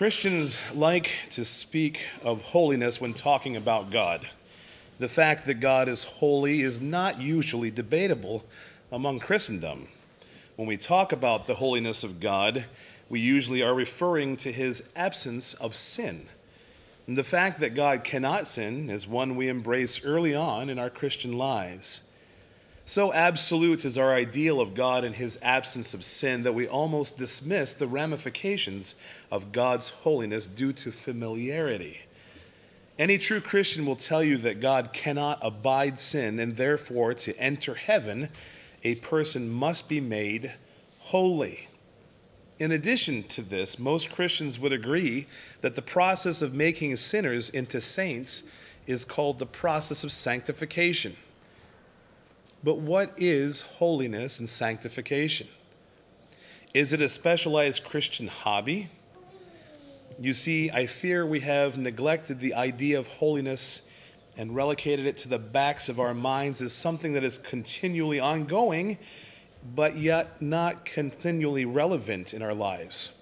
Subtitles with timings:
[0.00, 4.26] Christians like to speak of holiness when talking about God.
[4.98, 8.46] The fact that God is holy is not usually debatable
[8.90, 9.88] among Christendom.
[10.56, 12.64] When we talk about the holiness of God,
[13.10, 16.28] we usually are referring to his absence of sin.
[17.06, 20.88] And the fact that God cannot sin is one we embrace early on in our
[20.88, 22.00] Christian lives.
[22.90, 27.16] So absolute is our ideal of God and his absence of sin that we almost
[27.16, 28.96] dismiss the ramifications
[29.30, 32.00] of God's holiness due to familiarity.
[32.98, 37.76] Any true Christian will tell you that God cannot abide sin, and therefore, to enter
[37.76, 38.28] heaven,
[38.82, 40.54] a person must be made
[40.98, 41.68] holy.
[42.58, 45.28] In addition to this, most Christians would agree
[45.60, 48.42] that the process of making sinners into saints
[48.88, 51.14] is called the process of sanctification.
[52.62, 55.48] But what is holiness and sanctification?
[56.74, 58.90] Is it a specialized Christian hobby?
[60.20, 63.82] You see, I fear we have neglected the idea of holiness
[64.36, 68.98] and relegated it to the backs of our minds as something that is continually ongoing,
[69.74, 73.12] but yet not continually relevant in our lives.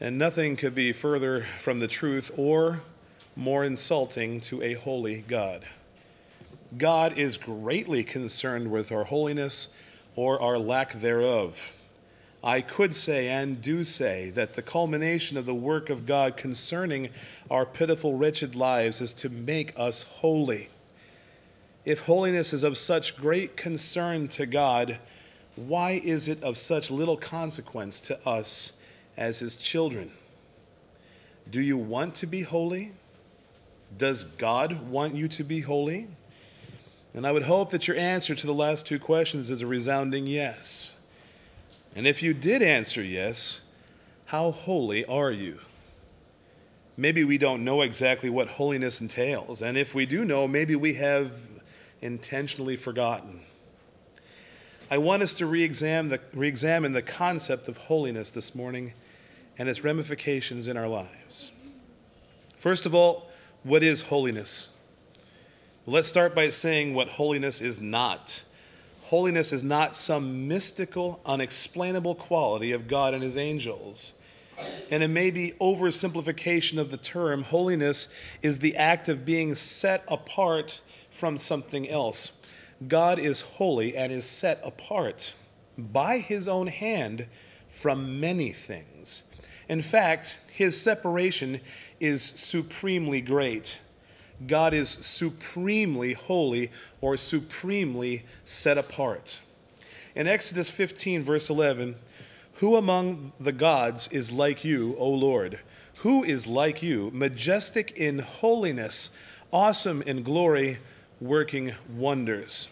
[0.00, 2.80] And nothing could be further from the truth or
[3.36, 5.64] more insulting to a holy God.
[6.76, 9.68] God is greatly concerned with our holiness
[10.16, 11.72] or our lack thereof.
[12.42, 17.08] I could say and do say that the culmination of the work of God concerning
[17.50, 20.68] our pitiful, wretched lives is to make us holy.
[21.86, 24.98] If holiness is of such great concern to God,
[25.56, 28.72] why is it of such little consequence to us
[29.16, 30.10] as His children?
[31.50, 32.92] Do you want to be holy?
[33.96, 36.08] Does God want you to be holy?
[37.14, 40.26] And I would hope that your answer to the last two questions is a resounding
[40.26, 40.96] yes.
[41.94, 43.60] And if you did answer yes,
[44.26, 45.60] how holy are you?
[46.96, 50.94] Maybe we don't know exactly what holiness entails, and if we do know, maybe we
[50.94, 51.32] have
[52.00, 53.40] intentionally forgotten.
[54.90, 56.10] I want us to re examine
[56.92, 58.92] the, concept of holiness this morning
[59.58, 61.50] and its ramifications in our lives.
[62.56, 63.28] First of all,
[63.62, 64.68] what is holiness?
[65.86, 68.44] Let's start by saying what holiness is not.
[69.02, 74.14] Holiness is not some mystical, unexplainable quality of God and his angels.
[74.90, 77.42] And it may be oversimplification of the term.
[77.42, 78.08] Holiness
[78.40, 80.80] is the act of being set apart
[81.10, 82.32] from something else.
[82.88, 85.34] God is holy and is set apart
[85.76, 87.26] by his own hand
[87.68, 89.24] from many things.
[89.68, 91.60] In fact, his separation
[92.00, 93.80] is supremely great.
[94.46, 99.40] God is supremely holy or supremely set apart.
[100.14, 101.96] In Exodus 15, verse 11,
[102.54, 105.60] who among the gods is like you, O Lord?
[105.98, 109.10] Who is like you, majestic in holiness,
[109.52, 110.78] awesome in glory,
[111.20, 112.68] working wonders?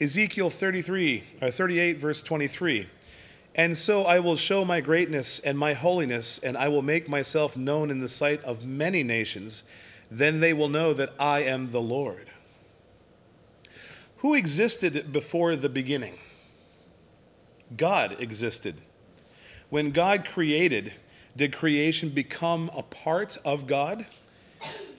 [0.00, 2.88] Ezekiel 33, or 38, verse 23.
[3.54, 7.56] And so I will show my greatness and my holiness, and I will make myself
[7.56, 9.62] known in the sight of many nations
[10.14, 12.28] then they will know that I am the Lord.
[14.18, 16.18] Who existed before the beginning?
[17.78, 18.82] God existed.
[19.70, 20.92] When God created,
[21.34, 24.04] did creation become a part of God?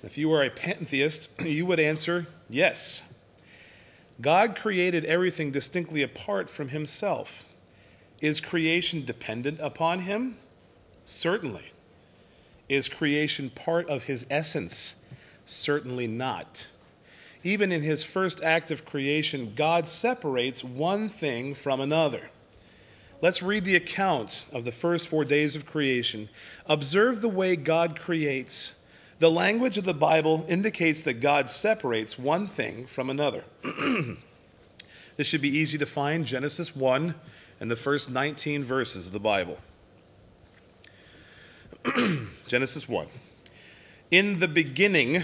[0.01, 3.03] If you were a pantheist, you would answer yes.
[4.19, 7.45] God created everything distinctly apart from himself.
[8.19, 10.37] Is creation dependent upon him?
[11.05, 11.71] Certainly.
[12.67, 14.95] Is creation part of his essence?
[15.45, 16.69] Certainly not.
[17.43, 22.29] Even in his first act of creation, God separates one thing from another.
[23.21, 26.29] Let's read the account of the first four days of creation.
[26.67, 28.75] Observe the way God creates.
[29.19, 33.43] The language of the Bible indicates that God separates one thing from another.
[35.15, 37.15] this should be easy to find Genesis 1
[37.59, 39.57] and the first 19 verses of the Bible.
[42.47, 43.07] Genesis 1.
[44.11, 45.23] In the beginning,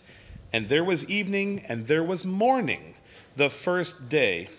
[0.53, 2.95] And there was evening, and there was morning,
[3.35, 4.49] the first day.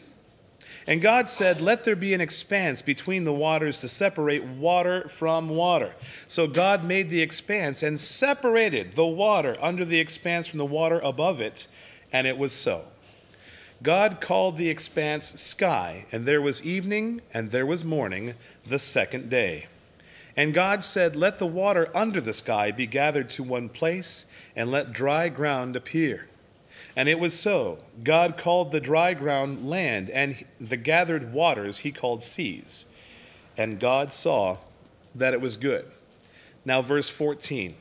[0.86, 5.48] And God said, Let there be an expanse between the waters to separate water from
[5.48, 5.94] water.
[6.26, 10.98] So God made the expanse and separated the water under the expanse from the water
[11.00, 11.68] above it,
[12.12, 12.84] and it was so.
[13.82, 18.34] God called the expanse sky, and there was evening and there was morning
[18.66, 19.66] the second day.
[20.36, 24.24] And God said, Let the water under the sky be gathered to one place,
[24.54, 26.28] and let dry ground appear.
[26.94, 27.78] And it was so.
[28.02, 32.86] God called the dry ground land, and the gathered waters he called seas.
[33.56, 34.58] And God saw
[35.14, 35.86] that it was good.
[36.64, 37.74] Now, verse 14.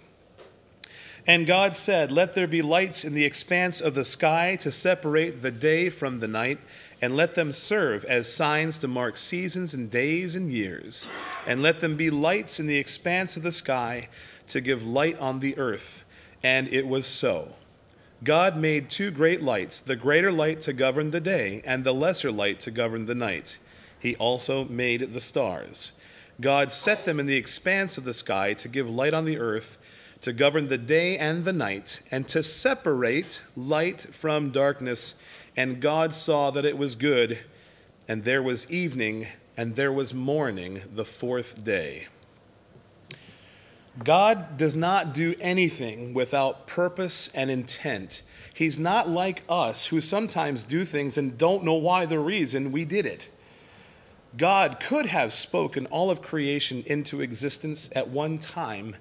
[1.28, 5.42] And God said, Let there be lights in the expanse of the sky to separate
[5.42, 6.60] the day from the night,
[7.02, 11.08] and let them serve as signs to mark seasons and days and years.
[11.46, 14.10] And let them be lights in the expanse of the sky
[14.48, 16.04] to give light on the earth.
[16.44, 17.56] And it was so.
[18.24, 22.32] God made two great lights, the greater light to govern the day, and the lesser
[22.32, 23.58] light to govern the night.
[24.00, 25.92] He also made the stars.
[26.40, 29.78] God set them in the expanse of the sky to give light on the earth,
[30.22, 35.16] to govern the day and the night, and to separate light from darkness.
[35.58, 37.40] And God saw that it was good,
[38.08, 39.28] and there was evening,
[39.58, 42.08] and there was morning the fourth day.
[44.04, 48.24] God does not do anything without purpose and intent.
[48.54, 52.86] He's not like us who sometimes do things and don't know why the reason we
[52.86, 53.30] did it.
[54.38, 58.96] God could have spoken all of creation into existence at one time,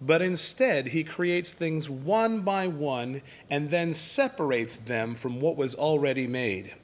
[0.00, 3.20] but instead he creates things one by one
[3.50, 6.74] and then separates them from what was already made.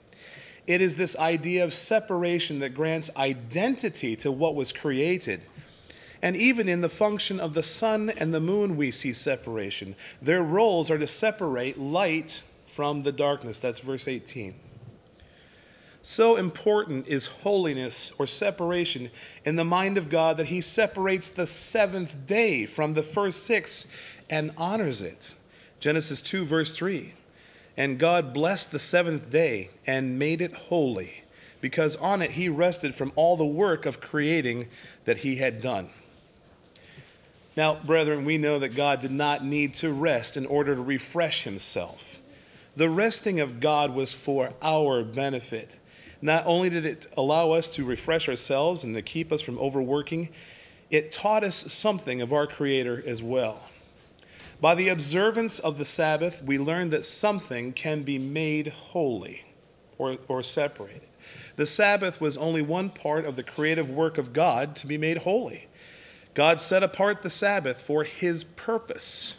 [0.66, 5.40] It is this idea of separation that grants identity to what was created.
[6.22, 9.96] And even in the function of the sun and the moon, we see separation.
[10.20, 13.58] Their roles are to separate light from the darkness.
[13.58, 14.54] That's verse 18.
[16.02, 19.10] So important is holiness or separation
[19.44, 23.86] in the mind of God that He separates the seventh day from the first six
[24.30, 25.34] and honors it.
[25.78, 27.14] Genesis 2, verse 3.
[27.76, 31.24] And God blessed the seventh day and made it holy,
[31.60, 34.68] because on it He rested from all the work of creating
[35.04, 35.90] that He had done.
[37.56, 41.42] Now, brethren, we know that God did not need to rest in order to refresh
[41.42, 42.20] himself.
[42.76, 45.76] The resting of God was for our benefit.
[46.22, 50.28] Not only did it allow us to refresh ourselves and to keep us from overworking,
[50.90, 53.60] it taught us something of our Creator as well.
[54.60, 59.44] By the observance of the Sabbath, we learn that something can be made holy
[59.96, 61.08] or, or separated.
[61.56, 65.18] The Sabbath was only one part of the creative work of God to be made
[65.18, 65.68] holy.
[66.34, 69.36] God set apart the Sabbath for his purpose.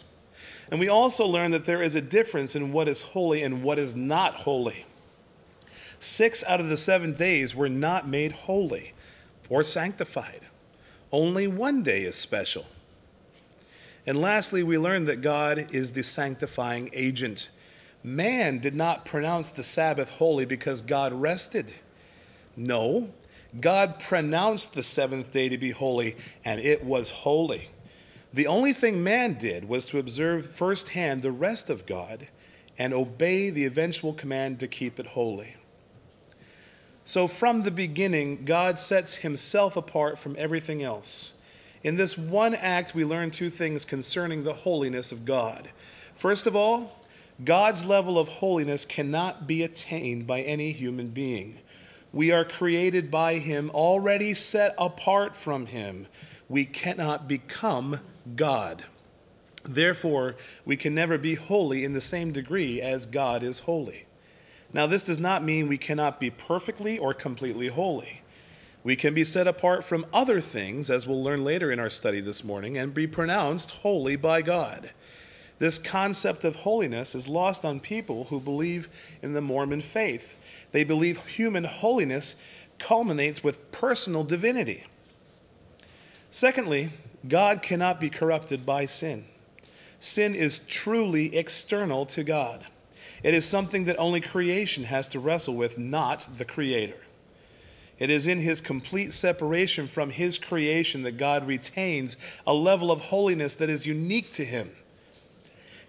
[0.69, 3.79] And we also learn that there is a difference in what is holy and what
[3.79, 4.85] is not holy.
[5.99, 8.93] Six out of the seven days were not made holy
[9.49, 10.41] or sanctified.
[11.11, 12.65] Only one day is special.
[14.07, 17.49] And lastly, we learn that God is the sanctifying agent.
[18.03, 21.75] Man did not pronounce the Sabbath holy because God rested.
[22.55, 23.11] No,
[23.59, 26.15] God pronounced the seventh day to be holy,
[26.45, 27.69] and it was holy.
[28.33, 32.29] The only thing man did was to observe firsthand the rest of God
[32.77, 35.57] and obey the eventual command to keep it holy.
[37.03, 41.33] So, from the beginning, God sets himself apart from everything else.
[41.83, 45.71] In this one act, we learn two things concerning the holiness of God.
[46.13, 46.99] First of all,
[47.43, 51.59] God's level of holiness cannot be attained by any human being.
[52.13, 56.07] We are created by Him, already set apart from Him.
[56.49, 58.01] We cannot become
[58.35, 58.83] God.
[59.63, 64.05] Therefore, we can never be holy in the same degree as God is holy.
[64.73, 68.21] Now, this does not mean we cannot be perfectly or completely holy.
[68.83, 72.19] We can be set apart from other things, as we'll learn later in our study
[72.19, 74.91] this morning, and be pronounced holy by God.
[75.59, 78.89] This concept of holiness is lost on people who believe
[79.21, 80.35] in the Mormon faith.
[80.71, 82.35] They believe human holiness
[82.79, 84.85] culminates with personal divinity.
[86.29, 86.89] Secondly,
[87.27, 89.25] God cannot be corrupted by sin.
[89.99, 92.65] Sin is truly external to God.
[93.21, 96.97] It is something that only creation has to wrestle with, not the Creator.
[97.99, 103.01] It is in his complete separation from his creation that God retains a level of
[103.01, 104.71] holiness that is unique to him.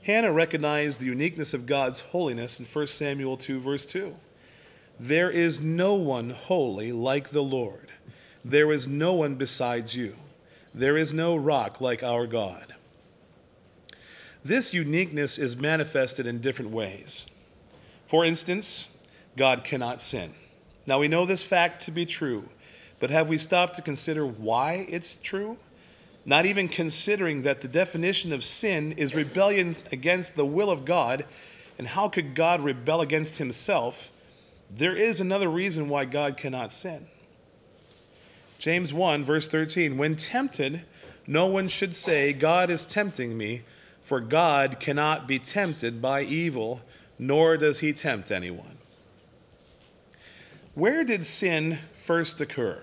[0.02, 4.14] Hannah recognized the uniqueness of God's holiness in 1 Samuel 2, verse 2.
[4.98, 7.88] There is no one holy like the Lord.
[8.44, 10.16] There is no one besides you.
[10.74, 12.74] There is no rock like our God.
[14.44, 17.26] This uniqueness is manifested in different ways.
[18.06, 18.90] For instance,
[19.36, 20.34] God cannot sin.
[20.86, 22.48] Now we know this fact to be true,
[22.98, 25.58] but have we stopped to consider why it's true?
[26.24, 31.24] Not even considering that the definition of sin is rebellion against the will of God,
[31.78, 34.10] and how could God rebel against himself?
[34.74, 37.06] There is another reason why God cannot sin.
[38.58, 40.84] James 1, verse 13 When tempted,
[41.26, 43.62] no one should say, God is tempting me,
[44.00, 46.80] for God cannot be tempted by evil,
[47.18, 48.78] nor does he tempt anyone.
[50.74, 52.82] Where did sin first occur?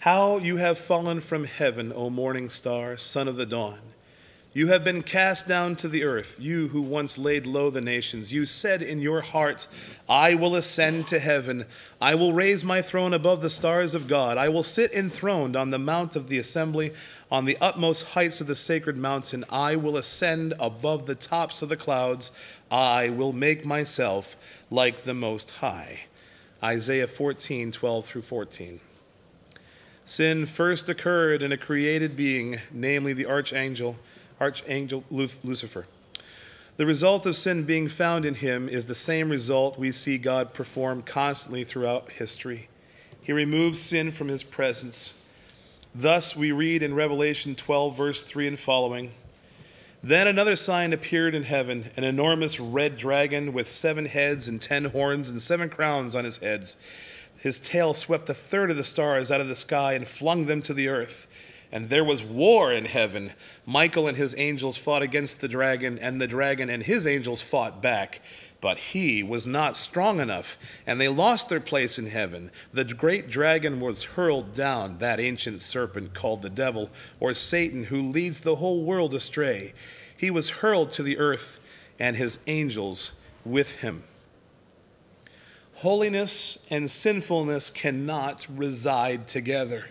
[0.00, 3.89] How you have fallen from heaven, O morning star, son of the dawn.
[4.52, 8.32] You have been cast down to the earth, you who once laid low the nations.
[8.32, 9.68] You said in your heart,
[10.08, 11.66] I will ascend to heaven.
[12.00, 14.38] I will raise my throne above the stars of God.
[14.38, 16.92] I will sit enthroned on the mount of the assembly,
[17.30, 19.44] on the utmost heights of the sacred mountain.
[19.50, 22.32] I will ascend above the tops of the clouds.
[22.72, 24.36] I will make myself
[24.68, 26.06] like the Most High.
[26.60, 28.80] Isaiah 14, 12 through 14.
[30.04, 33.96] Sin first occurred in a created being, namely the archangel
[34.40, 35.86] archangel Lucifer.
[36.76, 40.54] The result of sin being found in him is the same result we see God
[40.54, 42.68] perform constantly throughout history.
[43.20, 45.14] He removes sin from his presence.
[45.94, 49.12] Thus, we read in Revelation 12, verse 3 and following
[50.02, 54.86] Then another sign appeared in heaven an enormous red dragon with seven heads and ten
[54.86, 56.78] horns and seven crowns on his heads.
[57.36, 60.62] His tail swept a third of the stars out of the sky and flung them
[60.62, 61.26] to the earth
[61.72, 63.32] and there was war in heaven.
[63.64, 67.80] Michael and his angels fought against the dragon, and the dragon and his angels fought
[67.80, 68.20] back.
[68.60, 72.50] But he was not strong enough, and they lost their place in heaven.
[72.72, 78.02] The great dragon was hurled down, that ancient serpent called the devil, or Satan, who
[78.02, 79.72] leads the whole world astray.
[80.14, 81.58] He was hurled to the earth,
[81.98, 83.12] and his angels
[83.44, 84.04] with him.
[85.76, 89.86] Holiness and sinfulness cannot reside together.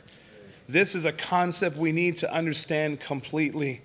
[0.70, 3.82] This is a concept we need to understand completely.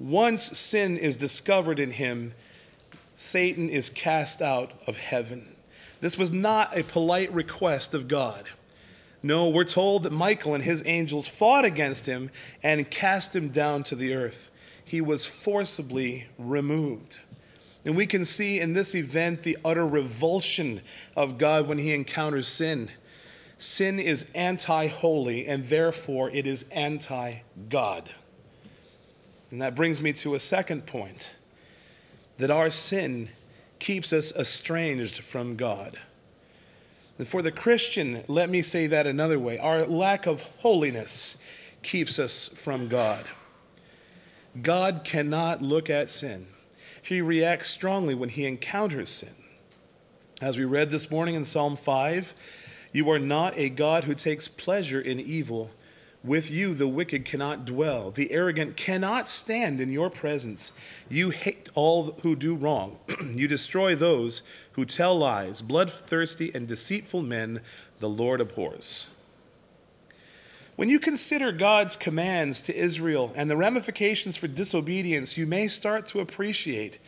[0.00, 2.32] Once sin is discovered in him,
[3.14, 5.54] Satan is cast out of heaven.
[6.00, 8.46] This was not a polite request of God.
[9.22, 13.84] No, we're told that Michael and his angels fought against him and cast him down
[13.84, 14.50] to the earth.
[14.84, 17.20] He was forcibly removed.
[17.84, 20.80] And we can see in this event the utter revulsion
[21.14, 22.90] of God when he encounters sin.
[23.60, 28.10] Sin is anti holy, and therefore it is anti God.
[29.50, 31.34] And that brings me to a second point
[32.38, 33.28] that our sin
[33.78, 35.98] keeps us estranged from God.
[37.18, 41.36] And for the Christian, let me say that another way our lack of holiness
[41.82, 43.26] keeps us from God.
[44.62, 46.46] God cannot look at sin,
[47.02, 49.34] He reacts strongly when He encounters sin.
[50.40, 52.32] As we read this morning in Psalm 5,
[52.92, 55.70] you are not a God who takes pleasure in evil.
[56.22, 58.10] With you, the wicked cannot dwell.
[58.10, 60.72] The arrogant cannot stand in your presence.
[61.08, 62.98] You hate all who do wrong.
[63.34, 64.42] you destroy those
[64.72, 65.62] who tell lies.
[65.62, 67.62] Bloodthirsty and deceitful men,
[68.00, 69.06] the Lord abhors.
[70.76, 76.06] When you consider God's commands to Israel and the ramifications for disobedience, you may start
[76.06, 76.98] to appreciate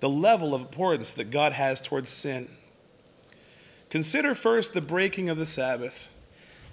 [0.00, 2.48] the level of importance that God has towards sin.
[3.92, 6.08] Consider first the breaking of the Sabbath.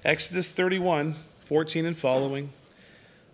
[0.05, 2.53] Exodus 31 14 and following.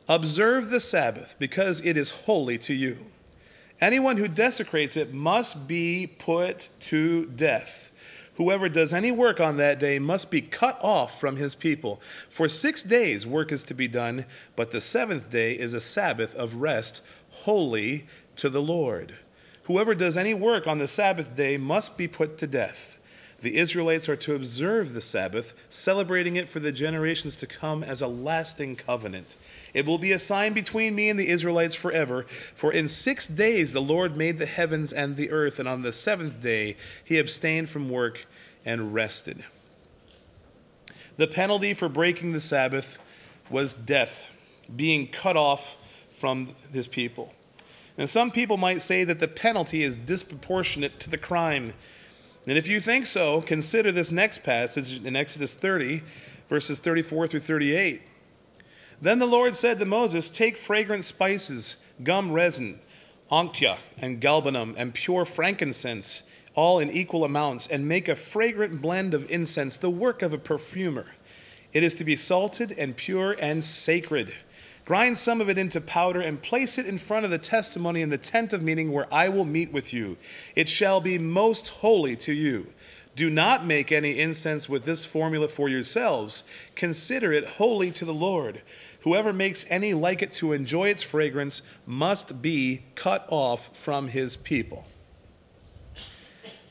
[0.10, 3.06] Observe the Sabbath because it is holy to you.
[3.80, 7.92] Anyone who desecrates it must be put to death.
[8.38, 12.02] Whoever does any work on that day must be cut off from his people.
[12.28, 14.26] For six days work is to be done,
[14.56, 19.20] but the seventh day is a Sabbath of rest, holy to the Lord.
[19.66, 22.98] Whoever does any work on the Sabbath day must be put to death.
[23.46, 28.02] The Israelites are to observe the Sabbath, celebrating it for the generations to come as
[28.02, 29.36] a lasting covenant.
[29.72, 32.24] It will be a sign between me and the Israelites forever.
[32.56, 35.94] For in six days the Lord made the heavens and the earth, and on the
[35.94, 38.26] seventh day he abstained from work
[38.66, 39.44] and rested.
[41.18, 42.98] The penalty for breaking the Sabbath
[43.52, 44.32] was death,
[44.76, 45.78] being cut off
[46.12, 47.32] from his people.
[47.96, 51.76] And some people might say that the penalty is disproportionate to the crime.
[52.48, 56.04] And if you think so, consider this next passage in Exodus 30,
[56.48, 58.02] verses 34 through 38.
[59.02, 62.80] Then the Lord said to Moses, Take fragrant spices, gum resin,
[63.32, 66.24] onycha, and galbanum, and pure frankincense,
[66.54, 70.38] all in equal amounts, and make a fragrant blend of incense, the work of a
[70.38, 71.08] perfumer.
[71.74, 74.34] It is to be salted and pure and sacred.
[74.86, 78.10] Grind some of it into powder and place it in front of the testimony in
[78.10, 80.16] the tent of meeting where I will meet with you.
[80.56, 82.68] It shall be most holy to you.
[83.16, 86.44] Do not make any incense with this formula for yourselves.
[86.76, 88.62] Consider it holy to the Lord.
[89.02, 94.38] Whoever makes any like it to enjoy its fragrance must be cut off from his
[94.38, 94.86] people.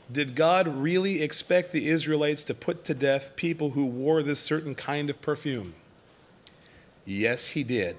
[0.09, 4.75] Did God really expect the Israelites to put to death people who wore this certain
[4.75, 5.73] kind of perfume?
[7.05, 7.97] Yes, he did.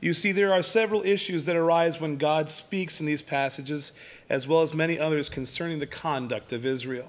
[0.00, 3.92] You see, there are several issues that arise when God speaks in these passages,
[4.28, 7.08] as well as many others concerning the conduct of Israel.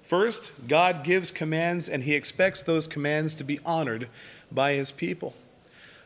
[0.00, 4.08] First, God gives commands, and he expects those commands to be honored
[4.50, 5.34] by his people.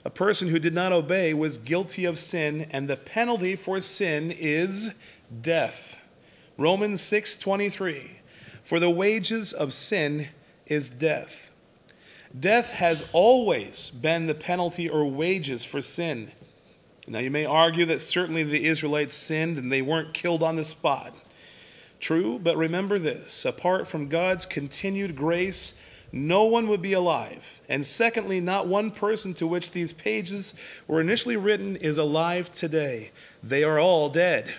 [0.04, 4.32] A person who did not obey was guilty of sin, and the penalty for sin
[4.32, 4.94] is
[5.40, 6.00] death.
[6.58, 8.18] Romans 6:23
[8.64, 10.30] For the wages of sin
[10.66, 11.51] is death.
[12.38, 16.32] Death has always been the penalty or wages for sin.
[17.06, 20.64] Now you may argue that certainly the Israelites sinned and they weren't killed on the
[20.64, 21.14] spot.
[22.00, 25.78] True, but remember this apart from God's continued grace,
[26.10, 27.60] no one would be alive.
[27.68, 30.54] And secondly, not one person to which these pages
[30.86, 33.10] were initially written is alive today.
[33.42, 34.54] They are all dead.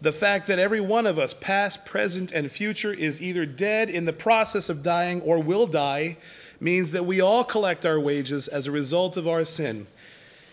[0.00, 4.04] The fact that every one of us, past, present, and future, is either dead in
[4.04, 6.16] the process of dying or will die
[6.62, 9.88] means that we all collect our wages as a result of our sin.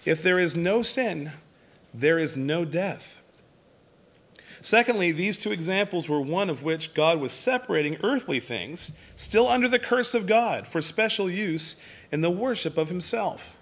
[0.06, 1.34] If there is no sin,
[1.94, 3.22] there is no death.
[4.60, 9.70] Secondly, these two examples were one of which God was separating earthly things, still under
[9.70, 11.76] the curse of God, for special use
[12.12, 13.56] in the worship of Himself.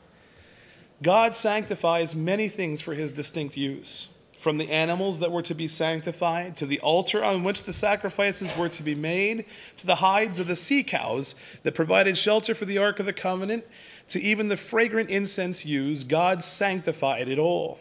[1.04, 4.08] God sanctifies many things for His distinct use
[4.38, 8.56] from the animals that were to be sanctified, to the altar on which the sacrifices
[8.56, 12.66] were to be made, to the hides of the sea cows that provided shelter for
[12.66, 13.66] the Ark of the Covenant,
[14.10, 17.80] to even the fragrant incense used, God sanctified it all.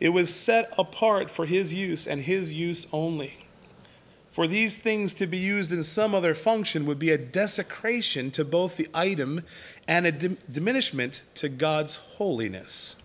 [0.00, 3.46] It was set apart for His use and His use only.
[4.32, 8.44] For these things to be used in some other function would be a desecration to
[8.44, 9.44] both the item
[9.86, 12.96] and a diminishment to God's holiness.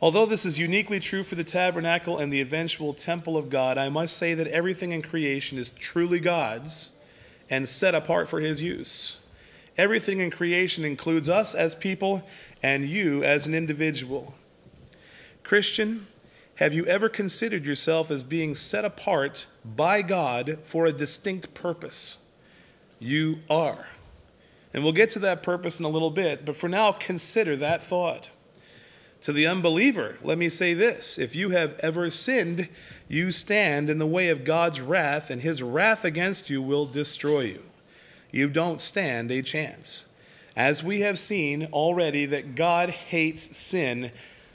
[0.00, 3.88] Although this is uniquely true for the tabernacle and the eventual temple of God, I
[3.88, 6.90] must say that everything in creation is truly God's
[7.50, 9.18] and set apart for his use.
[9.76, 12.22] Everything in creation includes us as people
[12.62, 14.34] and you as an individual.
[15.42, 16.06] Christian,
[16.56, 22.18] have you ever considered yourself as being set apart by God for a distinct purpose?
[22.98, 23.86] You are.
[24.74, 27.82] And we'll get to that purpose in a little bit, but for now, consider that
[27.82, 28.30] thought.
[29.22, 32.68] To the unbeliever, let me say this if you have ever sinned,
[33.08, 37.40] you stand in the way of God's wrath, and his wrath against you will destroy
[37.40, 37.62] you.
[38.30, 40.06] You don't stand a chance.
[40.54, 44.12] As we have seen already, that God hates sin,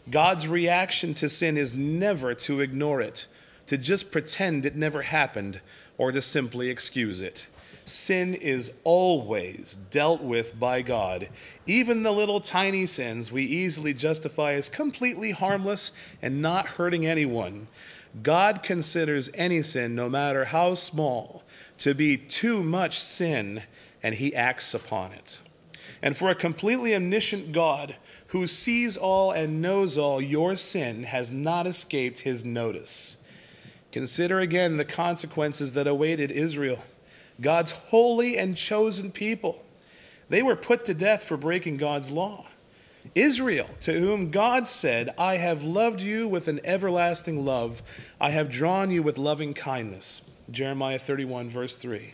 [0.09, 3.25] God's reaction to sin is never to ignore it,
[3.67, 5.61] to just pretend it never happened,
[5.97, 7.47] or to simply excuse it.
[7.85, 11.29] Sin is always dealt with by God.
[11.65, 15.91] Even the little tiny sins we easily justify as completely harmless
[16.21, 17.67] and not hurting anyone.
[18.21, 21.43] God considers any sin, no matter how small,
[21.79, 23.63] to be too much sin,
[24.01, 25.41] and he acts upon it.
[26.01, 27.95] And for a completely omniscient God
[28.27, 33.17] who sees all and knows all, your sin has not escaped his notice.
[33.91, 36.79] Consider again the consequences that awaited Israel.
[37.41, 39.63] God's holy and chosen people.
[40.29, 42.45] They were put to death for breaking God's law.
[43.15, 47.81] Israel, to whom God said, I have loved you with an everlasting love,
[48.19, 50.21] I have drawn you with loving kindness.
[50.49, 52.13] Jeremiah 31, verse 3.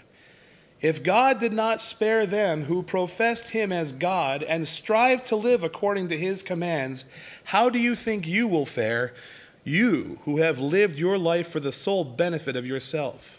[0.81, 5.63] If God did not spare them who professed him as God and strive to live
[5.63, 7.05] according to his commands,
[7.45, 9.13] how do you think you will fare,
[9.65, 13.38] you who have lived your life for the sole benefit of yourself?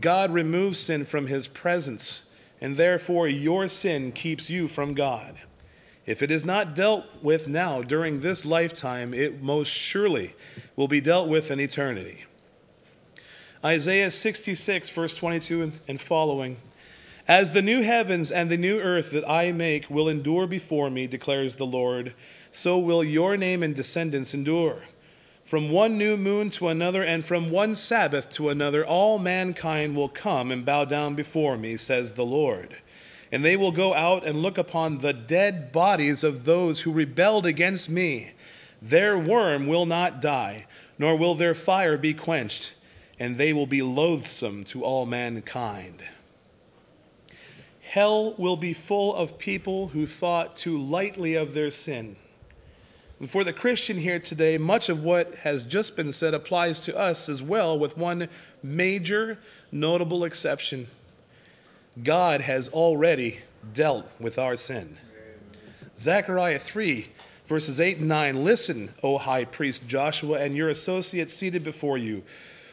[0.00, 2.26] God removes sin from his presence,
[2.60, 5.36] and therefore your sin keeps you from God.
[6.06, 10.34] If it is not dealt with now during this lifetime, it most surely
[10.76, 12.24] will be dealt with in eternity.
[13.64, 16.56] Isaiah 66, verse 22 and following.
[17.28, 21.06] As the new heavens and the new earth that I make will endure before me,
[21.06, 22.14] declares the Lord,
[22.50, 24.84] so will your name and descendants endure.
[25.44, 30.08] From one new moon to another, and from one Sabbath to another, all mankind will
[30.08, 32.80] come and bow down before me, says the Lord.
[33.32, 37.46] And they will go out and look upon the dead bodies of those who rebelled
[37.46, 38.32] against me.
[38.80, 40.66] Their worm will not die,
[40.98, 42.74] nor will their fire be quenched,
[43.18, 46.02] and they will be loathsome to all mankind.
[47.80, 52.14] Hell will be full of people who thought too lightly of their sin
[53.20, 56.96] And for the Christian here today, much of what has just been said applies to
[56.96, 58.28] us as well, with one
[58.62, 59.38] major
[59.70, 60.86] notable exception.
[62.02, 63.40] God has already
[63.74, 64.96] dealt with our sin.
[65.98, 67.08] Zechariah 3,
[67.46, 72.22] verses 8 and 9 Listen, O high priest Joshua, and your associates seated before you,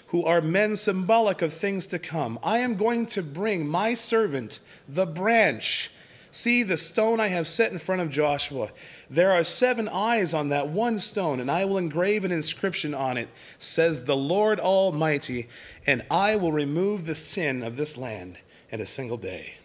[0.08, 2.40] who are men symbolic of things to come.
[2.42, 5.92] I am going to bring my servant, the branch.
[6.32, 8.70] See the stone I have set in front of Joshua.
[9.10, 13.18] There are seven eyes on that one stone, and I will engrave an inscription on
[13.18, 15.48] it, says the Lord Almighty,
[15.86, 18.40] and I will remove the sin of this land
[18.70, 19.56] in a single day.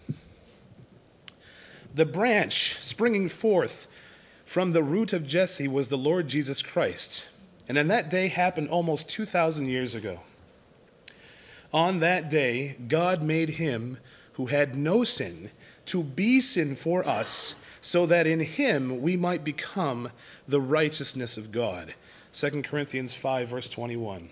[1.95, 3.87] The branch springing forth
[4.45, 7.27] from the root of Jesse was the Lord Jesus Christ.
[7.69, 10.21] And in that day happened almost 2,000 years ago.
[11.73, 13.99] On that day, God made him
[14.35, 15.51] who had no sin
[15.87, 20.11] to be sin for us, so that in him we might become
[20.49, 21.95] the righteousness of God.
[22.33, 24.31] 2 Corinthians 5, verse 21.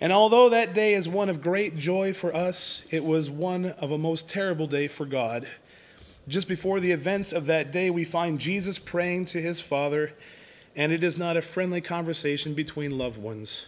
[0.00, 3.90] And although that day is one of great joy for us, it was one of
[3.90, 5.48] a most terrible day for God.
[6.28, 10.12] Just before the events of that day, we find Jesus praying to his Father,
[10.74, 13.66] and it is not a friendly conversation between loved ones.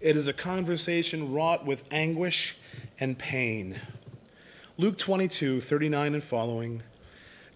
[0.00, 2.56] It is a conversation wrought with anguish
[2.98, 3.80] and pain.
[4.76, 6.82] Luke 22, 39 and following.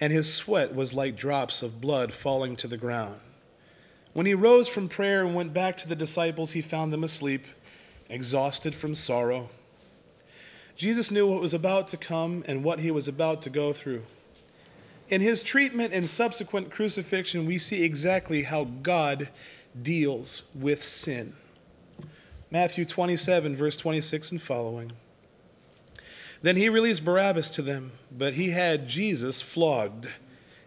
[0.00, 3.20] and his sweat was like drops of blood falling to the ground.
[4.12, 7.46] When he rose from prayer and went back to the disciples, he found them asleep,
[8.08, 9.48] exhausted from sorrow.
[10.76, 14.04] Jesus knew what was about to come and what he was about to go through.
[15.08, 19.30] In his treatment and subsequent crucifixion, we see exactly how God
[19.80, 21.34] deals with sin.
[22.50, 24.92] Matthew 27, verse 26 and following.
[26.42, 30.08] Then he released Barabbas to them, but he had Jesus flogged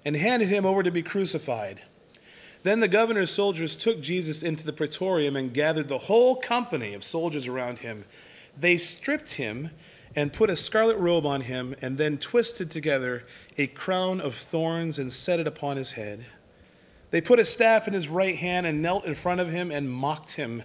[0.03, 1.81] and handed him over to be crucified.
[2.63, 7.03] Then the governor's soldiers took Jesus into the praetorium and gathered the whole company of
[7.03, 8.05] soldiers around him.
[8.57, 9.71] They stripped him
[10.15, 13.23] and put a scarlet robe on him, and then twisted together
[13.57, 16.25] a crown of thorns and set it upon his head.
[17.11, 19.89] They put a staff in his right hand and knelt in front of him and
[19.89, 20.63] mocked him.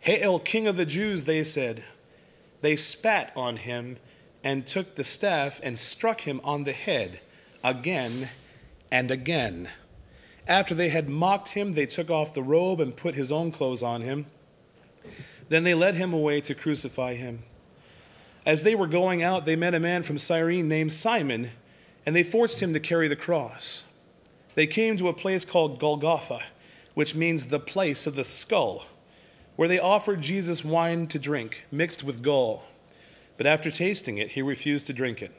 [0.00, 1.84] Hail, King of the Jews, they said.
[2.60, 3.96] They spat on him
[4.42, 7.20] and took the staff and struck him on the head
[7.62, 8.30] again
[8.90, 9.68] and again.
[10.48, 13.82] After they had mocked him, they took off the robe and put his own clothes
[13.82, 14.26] on him.
[15.48, 17.42] Then they led him away to crucify him.
[18.46, 21.50] As they were going out, they met a man from Cyrene named Simon,
[22.06, 23.84] and they forced him to carry the cross.
[24.54, 26.40] They came to a place called Golgotha,
[26.94, 28.86] which means the place of the skull,
[29.56, 32.64] where they offered Jesus wine to drink, mixed with gall
[33.40, 35.32] but after tasting it, he refused to drink it.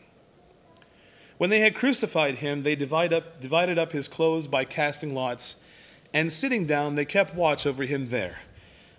[1.38, 5.58] When they had crucified him, they divide up, divided up his clothes by casting lots,
[6.12, 8.40] and sitting down, they kept watch over him there.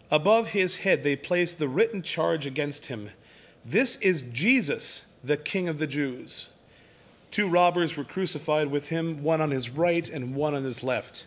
[0.08, 3.10] Above his head, they placed the written charge against him
[3.64, 6.50] This is Jesus, the King of the Jews.
[7.32, 11.26] Two robbers were crucified with him, one on his right and one on his left.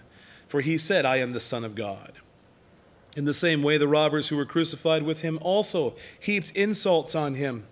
[0.51, 2.11] for he said, I am the Son of God.
[3.15, 7.35] In the same way, the robbers who were crucified with him also heaped insults on
[7.35, 7.65] him.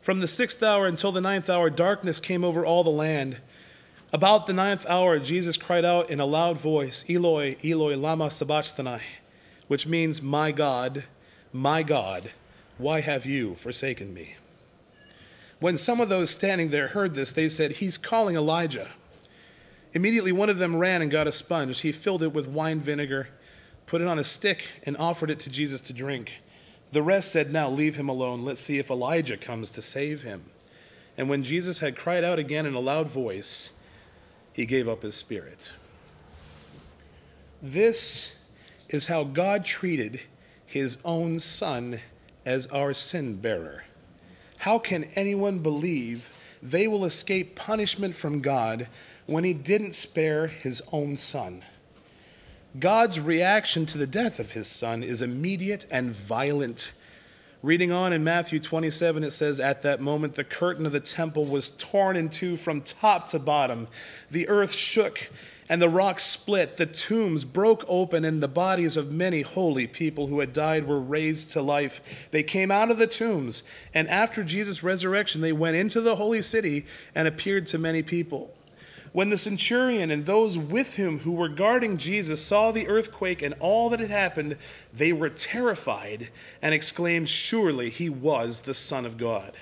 [0.00, 3.42] From the sixth hour until the ninth hour, darkness came over all the land.
[4.10, 9.02] About the ninth hour, Jesus cried out in a loud voice, Eloi, Eloi, lama sabachthani,
[9.66, 11.04] which means, My God,
[11.52, 12.30] my God,
[12.78, 14.36] why have you forsaken me?
[15.60, 18.92] When some of those standing there heard this, they said, He's calling Elijah.
[19.94, 21.80] Immediately, one of them ran and got a sponge.
[21.80, 23.28] He filled it with wine vinegar,
[23.86, 26.42] put it on a stick, and offered it to Jesus to drink.
[26.92, 28.44] The rest said, Now leave him alone.
[28.44, 30.44] Let's see if Elijah comes to save him.
[31.16, 33.72] And when Jesus had cried out again in a loud voice,
[34.52, 35.72] he gave up his spirit.
[37.60, 38.36] This
[38.88, 40.20] is how God treated
[40.64, 42.00] his own Son
[42.46, 43.84] as our sin bearer.
[44.58, 46.30] How can anyone believe
[46.62, 48.88] they will escape punishment from God
[49.28, 51.62] when he didn't spare his own Son?
[52.78, 56.92] God's reaction to the death of his Son is immediate and violent.
[57.62, 61.44] Reading on in Matthew 27, it says, At that moment, the curtain of the temple
[61.44, 63.88] was torn in two from top to bottom.
[64.30, 65.30] The earth shook
[65.68, 66.78] and the rocks split.
[66.78, 71.00] The tombs broke open, and the bodies of many holy people who had died were
[71.00, 72.28] raised to life.
[72.30, 73.62] They came out of the tombs,
[73.92, 78.54] and after Jesus' resurrection, they went into the holy city and appeared to many people.
[79.12, 83.54] When the centurion and those with him who were guarding Jesus saw the earthquake and
[83.60, 84.56] all that had happened,
[84.92, 89.52] they were terrified and exclaimed, Surely he was the Son of God.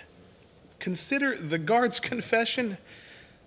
[0.79, 2.79] Consider the guard's confession.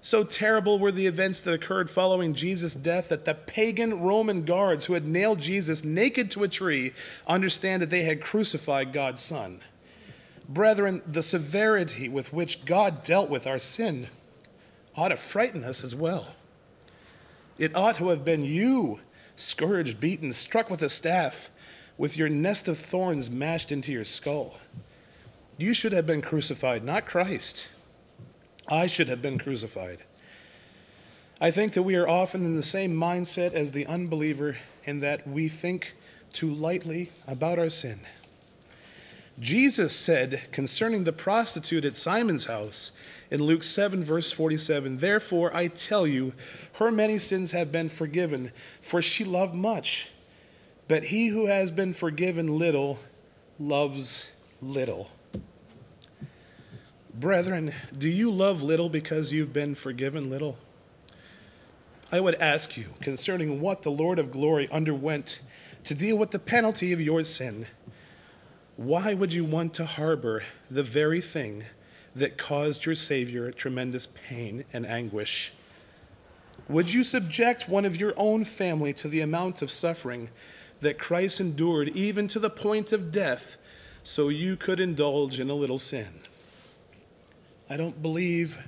[0.01, 4.85] So terrible were the events that occurred following Jesus' death that the pagan Roman guards
[4.85, 6.93] who had nailed Jesus naked to a tree
[7.27, 9.59] understand that they had crucified God's Son.
[10.47, 14.07] Brethren, the severity with which God dealt with our sin
[14.99, 16.27] ought to frighten us as well.
[17.57, 18.99] It ought to have been you,
[19.35, 21.49] scourged, beaten, struck with a staff,
[21.97, 24.57] with your nest of thorns mashed into your skull.
[25.57, 27.69] You should have been crucified, not Christ.
[28.67, 29.99] I should have been crucified.
[31.41, 35.25] I think that we are often in the same mindset as the unbeliever in that
[35.25, 35.95] we think
[36.33, 38.01] too lightly about our sin.
[39.39, 42.91] Jesus said concerning the prostitute at Simon's house
[43.31, 46.33] in Luke 7, verse 47 Therefore I tell you,
[46.73, 50.09] her many sins have been forgiven, for she loved much.
[50.87, 52.99] But he who has been forgiven little
[53.59, 55.09] loves little.
[57.13, 60.57] Brethren, do you love little because you've been forgiven little?
[62.11, 65.41] I would ask you concerning what the Lord of glory underwent
[65.83, 67.67] to deal with the penalty of your sin
[68.79, 71.65] why would you want to harbor the very thing
[72.15, 75.51] that caused your Savior tremendous pain and anguish?
[76.69, 80.29] Would you subject one of your own family to the amount of suffering
[80.79, 83.57] that Christ endured, even to the point of death,
[84.01, 86.21] so you could indulge in a little sin?
[87.69, 88.65] I don't believe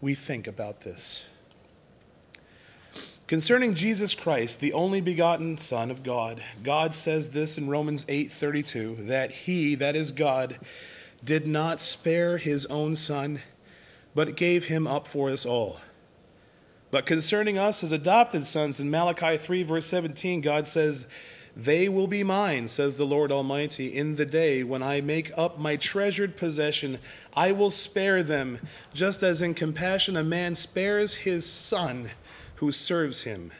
[0.00, 1.28] we think about this.
[3.30, 9.06] Concerning Jesus Christ, the only begotten Son of God, God says this in Romans 8:32
[9.06, 10.58] that he, that is God,
[11.24, 13.40] did not spare his own son,
[14.16, 15.78] but gave him up for us all.
[16.90, 21.06] But concerning us as adopted sons in Malachi 3 verse 17, God says,
[21.56, 25.56] "They will be mine," says the Lord Almighty, "in the day when I make up
[25.56, 26.98] my treasured possession,
[27.34, 28.58] I will spare them,
[28.92, 32.10] just as in compassion a man spares his son."
[32.60, 33.50] Who serves him.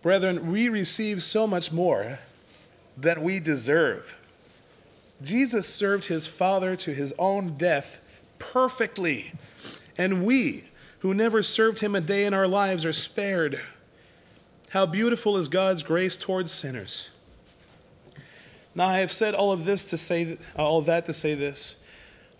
[0.00, 2.20] Brethren, we receive so much more
[2.96, 4.14] than we deserve.
[5.20, 7.98] Jesus served his Father to his own death
[8.38, 9.32] perfectly,
[9.98, 10.64] and we,
[11.00, 13.60] who never served him a day in our lives, are spared.
[14.70, 17.10] How beautiful is God's grace towards sinners.
[18.72, 21.74] Now, I have said all of this to say, all that to say this.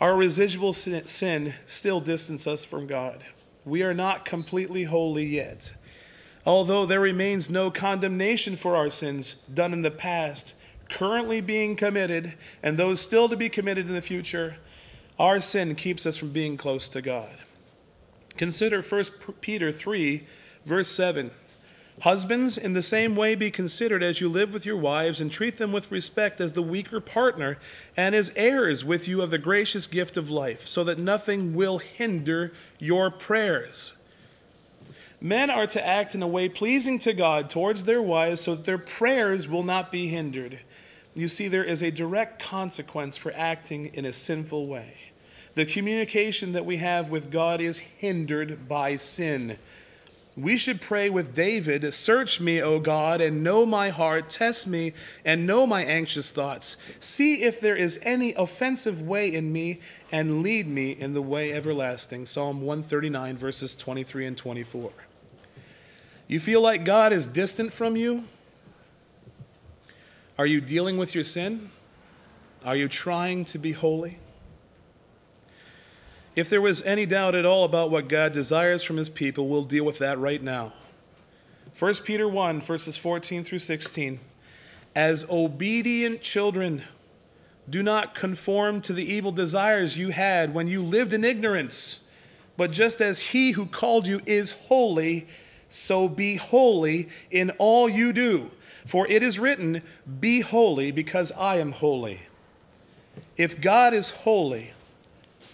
[0.01, 3.25] Our residual sin still distances us from God
[3.64, 5.75] we are not completely holy yet.
[6.44, 10.55] Although there remains no condemnation for our sins done in the past,
[10.88, 14.57] currently being committed, and those still to be committed in the future,
[15.18, 17.38] our sin keeps us from being close to God.
[18.37, 19.05] Consider 1
[19.40, 20.27] Peter 3,
[20.64, 21.31] verse 7.
[22.03, 25.59] Husbands, in the same way, be considered as you live with your wives and treat
[25.59, 27.59] them with respect as the weaker partner
[27.97, 31.79] and as heirs with you of the gracious gift of life, so that nothing will
[31.79, 33.93] hinder your prayers.
[35.21, 38.65] Men are to act in a way pleasing to God towards their wives so that
[38.65, 40.59] their prayers will not be hindered.
[41.15, 45.12] You see, there is a direct consequence for acting in a sinful way.
[45.55, 49.59] The communication that we have with God is hindered by sin.
[50.35, 54.31] We should pray with David Search me, O God, and know my heart.
[54.31, 54.95] Test me
[55.27, 56.79] and know my anxious thoughts.
[57.01, 61.53] See if there is any offensive way in me, and lead me in the way
[61.53, 62.25] everlasting.
[62.25, 64.90] Psalm 139, verses 23 and 24.
[66.29, 68.25] You feel like God is distant from you?
[70.38, 71.68] Are you dealing with your sin?
[72.64, 74.18] Are you trying to be holy?
[76.35, 79.64] If there was any doubt at all about what God desires from his people, we'll
[79.64, 80.73] deal with that right now.
[81.79, 84.18] 1 Peter 1, verses 14 through 16.
[84.95, 86.85] As obedient children,
[87.68, 92.01] do not conform to the evil desires you had when you lived in ignorance.
[92.57, 95.27] But just as he who called you is holy,
[95.68, 98.51] so be holy in all you do.
[98.87, 99.83] For it is written,
[100.21, 102.23] Be holy, because I am holy.
[103.37, 104.73] If God is holy,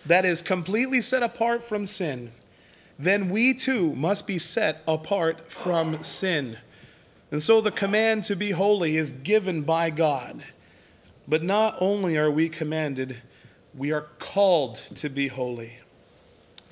[0.09, 2.33] that is completely set apart from sin,
[2.99, 6.59] then we too must be set apart from sin.
[7.31, 10.43] And so the command to be holy is given by God.
[11.29, 13.23] But not only are we commanded,
[13.75, 15.78] we are called to be holy.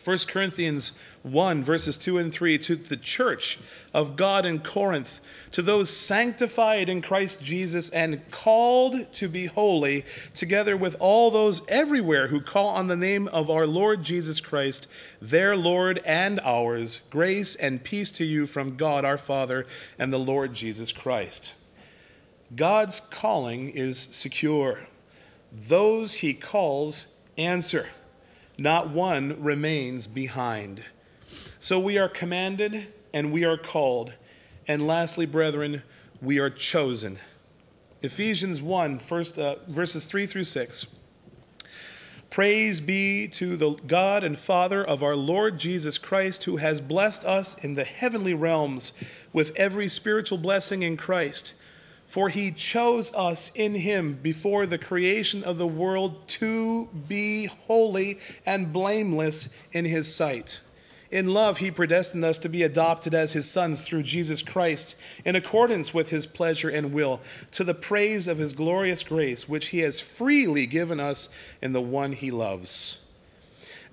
[0.07, 0.92] 1 Corinthians
[1.25, 3.59] 1, verses 2 and 3, to the church
[3.92, 10.05] of God in Corinth, to those sanctified in Christ Jesus and called to be holy,
[10.33, 14.87] together with all those everywhere who call on the name of our Lord Jesus Christ,
[15.21, 19.66] their Lord and ours, grace and peace to you from God our Father
[19.99, 21.55] and the Lord Jesus Christ.
[22.55, 24.87] God's calling is secure.
[25.51, 27.88] Those he calls answer
[28.59, 30.83] not one remains behind.
[31.59, 34.14] So we are commanded and we are called.
[34.69, 35.83] And lastly, brethren,
[36.21, 37.19] we are chosen.
[38.03, 40.87] Ephesians 1, first, uh, verses 3 through 6.
[42.31, 47.25] Praise be to the God and Father of our Lord Jesus Christ, who has blessed
[47.25, 48.92] us in the heavenly realms
[49.33, 51.55] with every spiritual blessing in Christ
[52.07, 58.19] for he chose us in him before the creation of the world to be holy
[58.45, 60.61] and blameless in his sight.
[61.11, 65.37] In love, he predestined us to be adopted as his sons through Jesus Christ, in
[65.37, 67.21] accordance with his pleasure and will,
[67.53, 71.29] to the praise of his glorious grace, which he has freely given us
[71.62, 72.99] in the one he loves.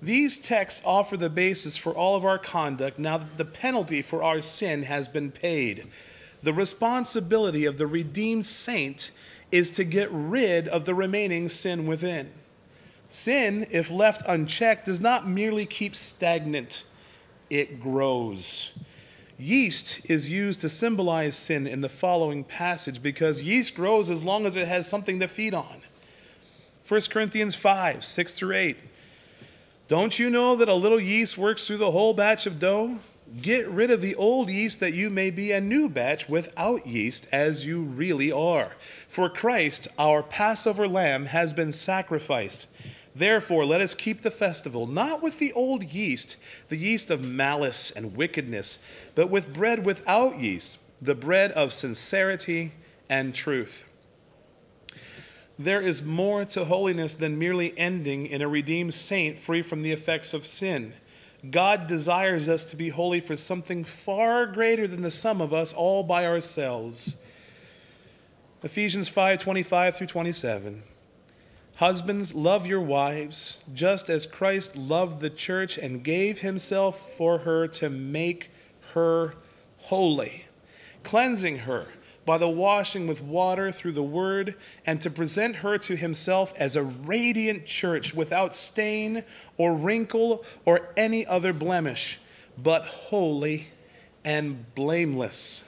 [0.02, 4.22] These texts offer the basis for all of our conduct now that the penalty for
[4.22, 5.86] our sin has been paid.
[6.44, 9.10] The responsibility of the redeemed saint
[9.50, 12.32] is to get rid of the remaining sin within.
[13.08, 16.84] Sin, if left unchecked, does not merely keep stagnant,
[17.48, 18.78] it grows.
[19.38, 24.44] Yeast is used to symbolize sin in the following passage because yeast grows as long
[24.44, 25.80] as it has something to feed on.
[26.86, 28.76] 1 Corinthians 5 6 through 8.
[29.88, 32.98] Don't you know that a little yeast works through the whole batch of dough?
[33.40, 37.26] Get rid of the old yeast that you may be a new batch without yeast
[37.32, 38.72] as you really are.
[39.08, 42.68] For Christ, our Passover lamb, has been sacrificed.
[43.14, 46.36] Therefore, let us keep the festival not with the old yeast,
[46.68, 48.78] the yeast of malice and wickedness,
[49.14, 52.72] but with bread without yeast, the bread of sincerity
[53.08, 53.84] and truth.
[55.58, 59.92] There is more to holiness than merely ending in a redeemed saint free from the
[59.92, 60.94] effects of sin.
[61.50, 65.72] God desires us to be holy for something far greater than the sum of us
[65.72, 67.16] all by ourselves.
[68.62, 70.82] Ephesians 5 25 through 27.
[71.76, 77.66] Husbands, love your wives, just as Christ loved the church and gave himself for her
[77.68, 78.50] to make
[78.92, 79.34] her
[79.78, 80.46] holy,
[81.02, 81.88] cleansing her
[82.24, 84.54] by the washing with water through the word,
[84.86, 89.24] and to present her to himself as a radiant church without stain
[89.56, 92.18] or wrinkle or any other blemish,
[92.56, 93.68] but holy
[94.24, 95.64] and blameless.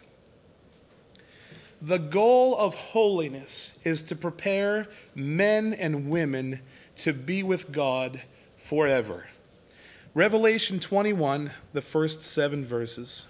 [1.81, 6.61] The goal of holiness is to prepare men and women
[6.97, 8.23] to be with God
[8.57, 9.29] forever.
[10.15, 13.27] Revelation 21, the first seven verses.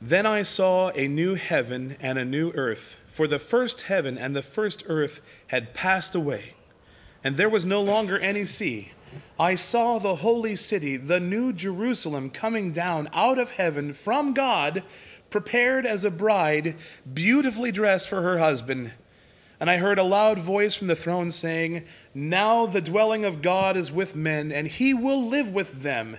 [0.00, 4.36] Then I saw a new heaven and a new earth, for the first heaven and
[4.36, 6.54] the first earth had passed away,
[7.24, 8.92] and there was no longer any sea.
[9.40, 14.82] I saw the holy city, the new Jerusalem, coming down out of heaven from God,
[15.30, 16.76] prepared as a bride,
[17.12, 18.92] beautifully dressed for her husband.
[19.58, 23.78] And I heard a loud voice from the throne saying, Now the dwelling of God
[23.78, 26.18] is with men, and he will live with them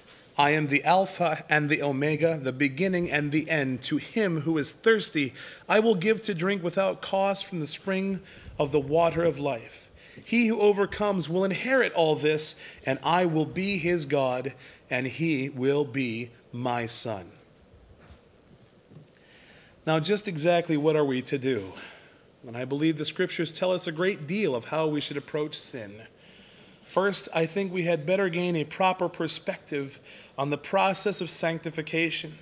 [0.41, 3.83] I am the Alpha and the Omega, the beginning and the end.
[3.83, 5.35] To him who is thirsty,
[5.69, 8.21] I will give to drink without cost from the spring
[8.57, 9.91] of the water of life.
[10.25, 12.55] He who overcomes will inherit all this,
[12.87, 14.55] and I will be his God,
[14.89, 17.29] and he will be my son.
[19.85, 21.73] Now, just exactly what are we to do?
[22.47, 25.55] And I believe the scriptures tell us a great deal of how we should approach
[25.55, 26.01] sin.
[26.91, 30.01] First, I think we had better gain a proper perspective
[30.37, 32.37] on the process of sanctification.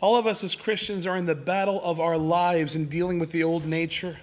[0.00, 3.32] All of us as Christians are in the battle of our lives in dealing with
[3.32, 4.18] the old nature.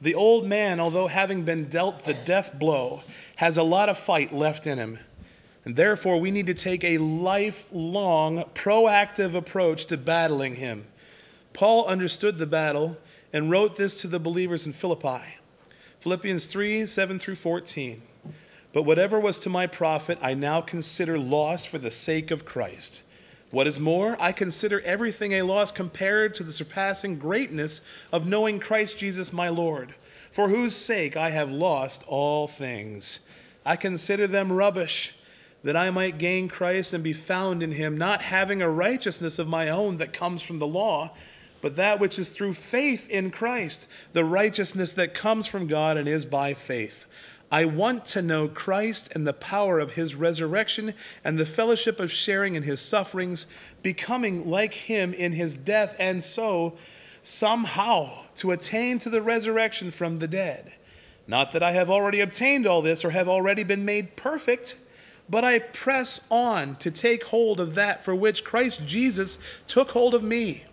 [0.00, 3.02] The old man, although having been dealt the death blow,
[3.36, 4.98] has a lot of fight left in him.
[5.64, 10.86] And therefore, we need to take a lifelong, proactive approach to battling him.
[11.52, 12.98] Paul understood the battle
[13.32, 15.38] and wrote this to the believers in Philippi
[16.00, 18.02] Philippians 3 7 through 14.
[18.72, 23.02] But whatever was to my profit, I now consider loss for the sake of Christ.
[23.50, 28.58] What is more, I consider everything a loss compared to the surpassing greatness of knowing
[28.58, 29.94] Christ Jesus my Lord,
[30.30, 33.20] for whose sake I have lost all things.
[33.66, 35.14] I consider them rubbish,
[35.62, 39.46] that I might gain Christ and be found in him, not having a righteousness of
[39.46, 41.12] my own that comes from the law,
[41.60, 46.08] but that which is through faith in Christ, the righteousness that comes from God and
[46.08, 47.06] is by faith
[47.52, 52.10] I want to know Christ and the power of his resurrection and the fellowship of
[52.10, 53.46] sharing in his sufferings,
[53.82, 56.78] becoming like him in his death, and so
[57.20, 60.72] somehow to attain to the resurrection from the dead.
[61.26, 64.76] Not that I have already obtained all this or have already been made perfect,
[65.28, 70.14] but I press on to take hold of that for which Christ Jesus took hold
[70.14, 70.64] of me.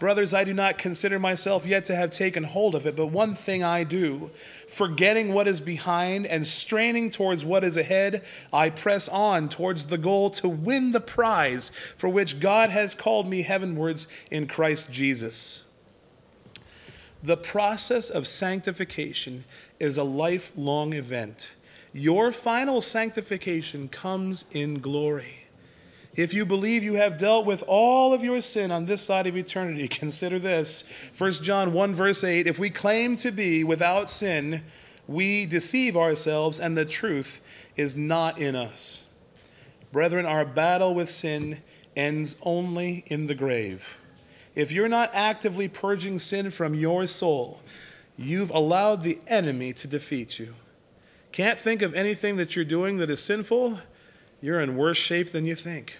[0.00, 3.34] Brothers, I do not consider myself yet to have taken hold of it, but one
[3.34, 4.30] thing I do,
[4.66, 9.98] forgetting what is behind and straining towards what is ahead, I press on towards the
[9.98, 15.64] goal to win the prize for which God has called me heavenwards in Christ Jesus.
[17.22, 19.44] The process of sanctification
[19.78, 21.52] is a lifelong event.
[21.92, 25.39] Your final sanctification comes in glory.
[26.16, 29.36] If you believe you have dealt with all of your sin on this side of
[29.36, 30.84] eternity, consider this.
[31.16, 34.62] 1 John 1, verse 8 If we claim to be without sin,
[35.06, 37.40] we deceive ourselves, and the truth
[37.76, 39.04] is not in us.
[39.92, 41.62] Brethren, our battle with sin
[41.96, 43.96] ends only in the grave.
[44.54, 47.62] If you're not actively purging sin from your soul,
[48.16, 50.54] you've allowed the enemy to defeat you.
[51.32, 53.80] Can't think of anything that you're doing that is sinful?
[54.40, 55.98] You're in worse shape than you think.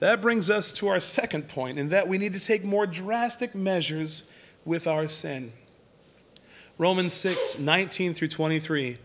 [0.00, 3.54] That brings us to our second point, in that we need to take more drastic
[3.54, 4.24] measures
[4.64, 5.52] with our sin.
[6.76, 8.98] Romans 6 19 through 23.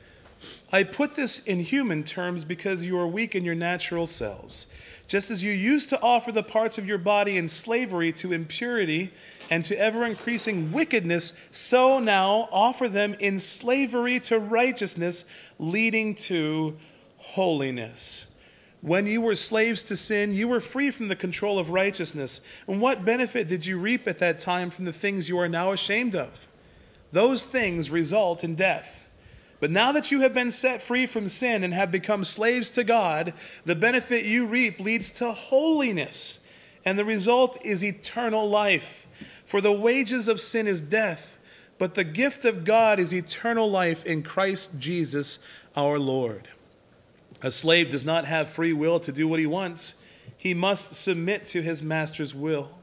[0.72, 4.68] I put this in human terms because you are weak in your natural selves.
[5.08, 9.12] Just as you used to offer the parts of your body in slavery to impurity
[9.50, 15.26] and to ever increasing wickedness, so now offer them in slavery to righteousness,
[15.60, 16.78] leading to
[17.18, 18.26] holiness.
[18.84, 22.42] When you were slaves to sin, you were free from the control of righteousness.
[22.68, 25.72] And what benefit did you reap at that time from the things you are now
[25.72, 26.50] ashamed of?
[27.14, 29.08] Those things result in death.
[29.62, 32.84] But now that you have been set free from sin and have become slaves to
[32.84, 36.42] God, the benefit you reap leads to holiness.
[36.84, 39.08] And the result is eternal life.
[39.46, 41.38] For the wages of sin is death,
[41.78, 45.40] but the gift of God is eternal life in Christ Jesus
[45.74, 46.50] our Lord.
[47.44, 49.96] A slave does not have free will to do what he wants,
[50.38, 52.80] he must submit to his master's will.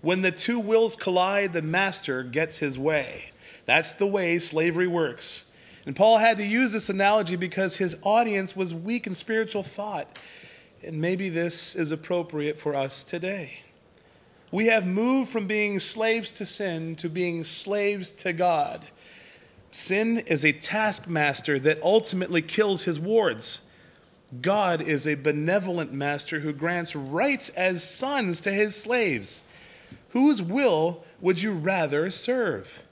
[0.00, 3.30] When the two wills collide, the master gets his way.
[3.66, 5.44] That's the way slavery works.
[5.84, 10.22] And Paul had to use this analogy because his audience was weak in spiritual thought.
[10.84, 13.64] And maybe this is appropriate for us today.
[14.50, 18.86] We have moved from being slaves to sin to being slaves to God.
[19.70, 23.62] Sin is a taskmaster that ultimately kills his wards.
[24.42, 29.42] God is a benevolent master who grants rights as sons to his slaves.
[30.10, 32.82] Whose will would you rather serve?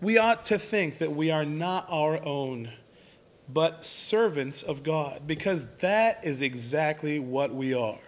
[0.00, 2.72] We ought to think that we are not our own,
[3.48, 7.98] but servants of God, because that is exactly what we are.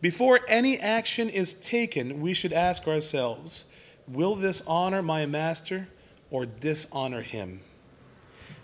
[0.00, 3.64] Before any action is taken, we should ask ourselves
[4.06, 5.88] Will this honor my master
[6.30, 7.60] or dishonor him?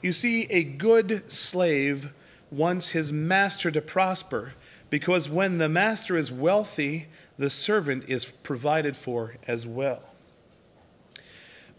[0.00, 2.12] You see, a good slave
[2.52, 4.52] wants his master to prosper,
[4.90, 7.06] because when the master is wealthy,
[7.38, 10.02] the servant is provided for as well.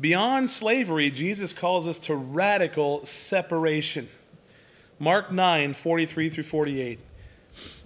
[0.01, 4.09] Beyond slavery, Jesus calls us to radical separation.
[4.97, 6.99] Mark 9, 43 through 48.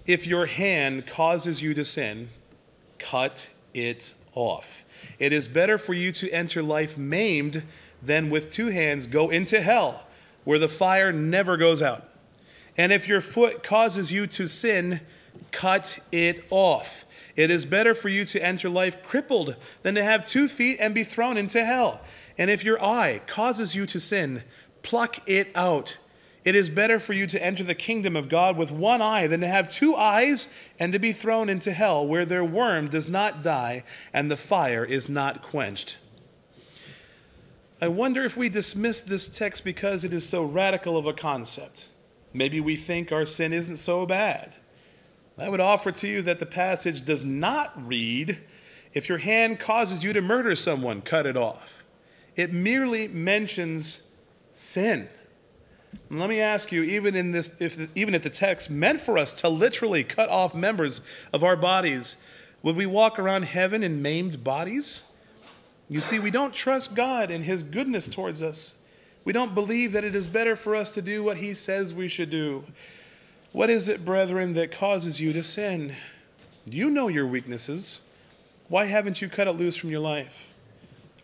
[0.06, 2.30] If your hand causes you to sin,
[2.98, 4.84] cut it off.
[5.18, 7.64] It is better for you to enter life maimed
[8.02, 10.06] than with two hands go into hell,
[10.44, 12.07] where the fire never goes out.
[12.78, 15.00] And if your foot causes you to sin,
[15.50, 17.04] cut it off.
[17.34, 20.94] It is better for you to enter life crippled than to have two feet and
[20.94, 22.00] be thrown into hell.
[22.38, 24.44] And if your eye causes you to sin,
[24.82, 25.96] pluck it out.
[26.44, 29.40] It is better for you to enter the kingdom of God with one eye than
[29.40, 30.48] to have two eyes
[30.78, 34.84] and to be thrown into hell, where their worm does not die and the fire
[34.84, 35.98] is not quenched.
[37.82, 41.87] I wonder if we dismiss this text because it is so radical of a concept.
[42.38, 44.52] Maybe we think our sin isn't so bad.
[45.36, 48.38] I would offer to you that the passage does not read,
[48.92, 51.82] if your hand causes you to murder someone, cut it off.
[52.36, 54.04] It merely mentions
[54.52, 55.08] sin.
[56.08, 59.18] And let me ask you, even in this, if even if the text meant for
[59.18, 61.00] us to literally cut off members
[61.32, 62.18] of our bodies,
[62.62, 65.02] would we walk around heaven in maimed bodies?
[65.88, 68.76] You see, we don't trust God and His goodness towards us.
[69.28, 72.08] We don't believe that it is better for us to do what He says we
[72.08, 72.64] should do.
[73.52, 75.94] What is it, brethren, that causes you to sin?
[76.64, 78.00] You know your weaknesses.
[78.68, 80.54] Why haven't you cut it loose from your life?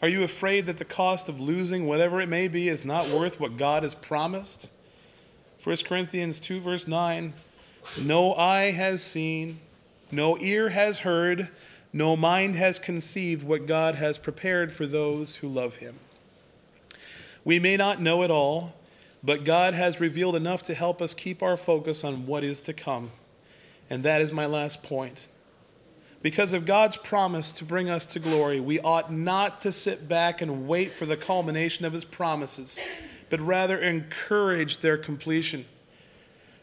[0.02, 3.40] Are you afraid that the cost of losing whatever it may be is not worth
[3.40, 4.70] what God has promised?
[5.62, 7.32] 1 Corinthians 2, verse 9
[8.02, 9.60] No eye has seen,
[10.12, 11.48] no ear has heard,
[11.90, 16.00] no mind has conceived what God has prepared for those who love him.
[17.44, 18.74] We may not know it all,
[19.22, 22.72] but God has revealed enough to help us keep our focus on what is to
[22.72, 23.10] come.
[23.90, 25.28] And that is my last point.
[26.22, 30.40] Because of God's promise to bring us to glory, we ought not to sit back
[30.40, 32.78] and wait for the culmination of his promises,
[33.28, 35.66] but rather encourage their completion.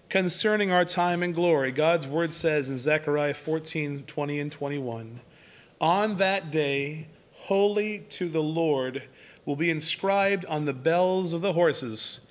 [0.09, 5.21] Concerning our time in glory, God's word says in Zechariah 14 20 and 21
[5.79, 9.03] On that day, holy to the Lord
[9.51, 12.21] will be inscribed on the bells of the horses,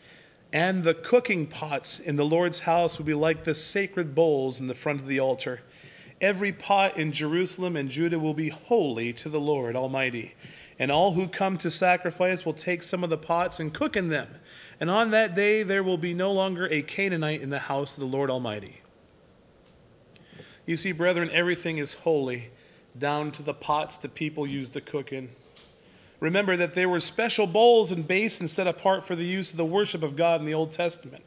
[0.55, 4.69] and the cooking pots in the Lord's house will be like the sacred bowls in
[4.69, 5.61] the front of the altar.
[6.19, 10.35] Every pot in Jerusalem and Judah will be holy to the Lord Almighty.
[10.79, 14.09] And all who come to sacrifice will take some of the pots and cook in
[14.09, 14.37] them.
[14.81, 18.01] And on that day there will be no longer a Canaanite in the house of
[18.01, 18.81] the Lord Almighty.
[20.65, 22.49] You see, brethren, everything is holy,
[22.99, 25.29] down to the pots that people use to cook in.
[26.21, 29.65] Remember that there were special bowls and basins set apart for the use of the
[29.65, 31.25] worship of God in the Old Testament.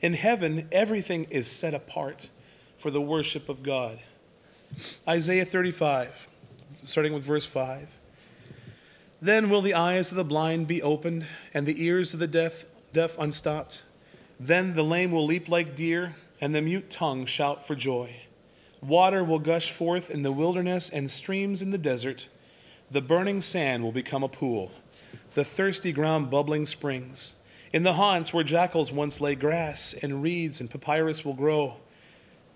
[0.00, 2.30] In heaven, everything is set apart
[2.78, 3.98] for the worship of God.
[5.06, 6.28] Isaiah 35,
[6.84, 7.98] starting with verse 5.
[9.20, 12.64] Then will the eyes of the blind be opened, and the ears of the deaf,
[12.92, 13.82] deaf unstopped.
[14.40, 18.22] Then the lame will leap like deer, and the mute tongue shout for joy.
[18.80, 22.26] Water will gush forth in the wilderness and streams in the desert.
[22.92, 24.70] The burning sand will become a pool,
[25.34, 27.32] the thirsty ground bubbling springs.
[27.72, 31.78] In the haunts where jackals once lay, grass and reeds and papyrus will grow,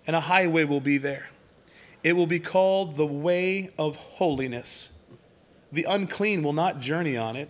[0.06, 1.30] and a highway will be there
[2.06, 4.90] it will be called the way of holiness.
[5.72, 7.48] The unclean will not journey on it.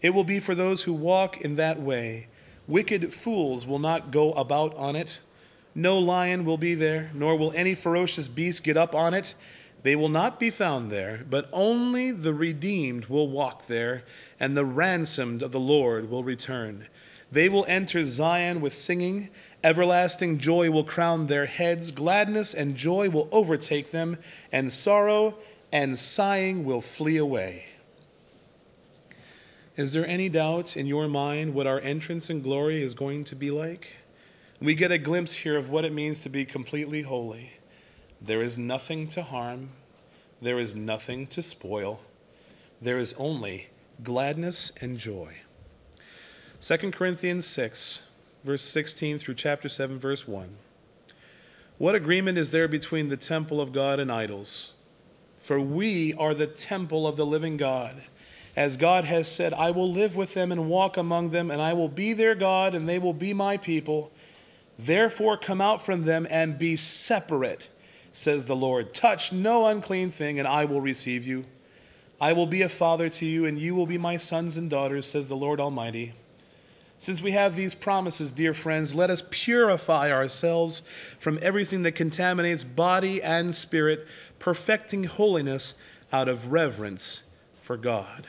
[0.00, 2.26] It will be for those who walk in that way.
[2.66, 5.20] Wicked fools will not go about on it.
[5.72, 9.34] No lion will be there, nor will any ferocious beast get up on it.
[9.82, 14.04] They will not be found there, but only the redeemed will walk there,
[14.38, 16.86] and the ransomed of the Lord will return.
[17.30, 19.30] They will enter Zion with singing
[19.64, 24.18] Everlasting joy will crown their heads, gladness and joy will overtake them,
[24.50, 25.36] and sorrow
[25.70, 27.66] and sighing will flee away.
[29.76, 33.36] Is there any doubt in your mind what our entrance in glory is going to
[33.36, 33.98] be like?
[34.60, 37.58] We get a glimpse here of what it means to be completely holy.
[38.24, 39.70] There is nothing to harm,
[40.40, 42.00] there is nothing to spoil,
[42.80, 43.68] there is only
[44.02, 45.38] gladness and joy.
[46.60, 48.08] 2 Corinthians 6
[48.44, 50.56] verse 16 through chapter 7, verse 1.
[51.78, 54.72] What agreement is there between the temple of God and idols?
[55.36, 58.02] For we are the temple of the living God.
[58.54, 61.72] As God has said, I will live with them and walk among them, and I
[61.72, 64.12] will be their God, and they will be my people.
[64.78, 67.70] Therefore, come out from them and be separate,
[68.12, 68.94] says the Lord.
[68.94, 71.46] Touch no unclean thing, and I will receive you.
[72.20, 75.06] I will be a father to you, and you will be my sons and daughters,
[75.06, 76.14] says the Lord Almighty.
[76.98, 80.82] Since we have these promises, dear friends, let us purify ourselves
[81.18, 84.06] from everything that contaminates body and spirit,
[84.38, 85.74] perfecting holiness
[86.12, 87.24] out of reverence
[87.56, 88.28] for God.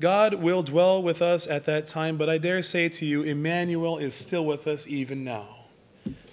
[0.00, 3.98] God will dwell with us at that time, but I dare say to you, Emmanuel
[3.98, 5.61] is still with us even now.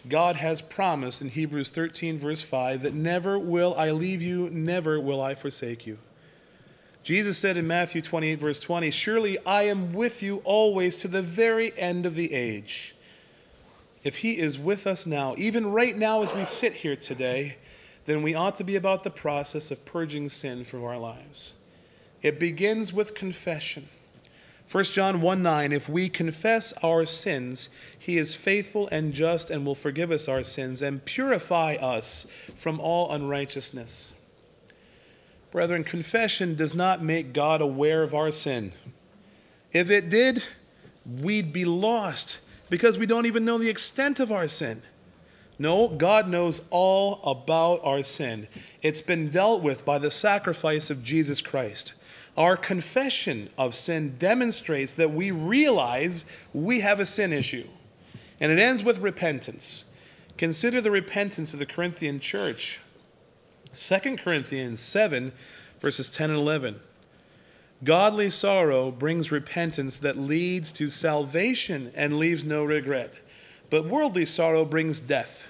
[0.09, 4.99] God has promised in Hebrews 13, verse 5, that never will I leave you, never
[4.99, 5.99] will I forsake you.
[7.03, 11.21] Jesus said in Matthew 28, verse 20, Surely I am with you always to the
[11.21, 12.95] very end of the age.
[14.03, 17.57] If he is with us now, even right now as we sit here today,
[18.05, 21.53] then we ought to be about the process of purging sin from our lives.
[22.21, 23.89] It begins with confession.
[24.71, 29.65] 1 John 1 9, if we confess our sins, he is faithful and just and
[29.65, 34.13] will forgive us our sins and purify us from all unrighteousness.
[35.51, 38.73] Brethren, confession does not make God aware of our sin.
[39.71, 40.43] If it did,
[41.03, 42.39] we'd be lost
[42.69, 44.83] because we don't even know the extent of our sin.
[45.57, 48.47] No, God knows all about our sin.
[48.83, 51.93] It's been dealt with by the sacrifice of Jesus Christ.
[52.39, 56.23] Our confession of sin demonstrates that we realize
[56.53, 57.67] we have a sin issue.
[58.39, 59.83] And it ends with repentance.
[60.37, 62.79] Consider the repentance of the Corinthian church.
[63.73, 65.33] 2 Corinthians 7,
[65.81, 66.79] verses 10 and 11.
[67.83, 73.15] Godly sorrow brings repentance that leads to salvation and leaves no regret,
[73.69, 75.45] but worldly sorrow brings death.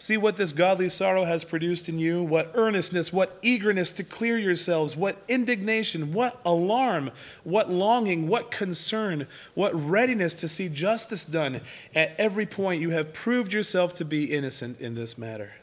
[0.00, 4.38] See what this godly sorrow has produced in you, what earnestness, what eagerness to clear
[4.38, 7.10] yourselves, what indignation, what alarm,
[7.42, 11.62] what longing, what concern, what readiness to see justice done.
[11.96, 15.54] At every point, you have proved yourself to be innocent in this matter.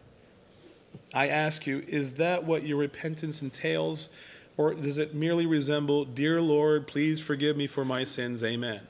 [1.14, 4.10] I ask you, is that what your repentance entails?
[4.58, 8.82] Or does it merely resemble, Dear Lord, please forgive me for my sins, amen?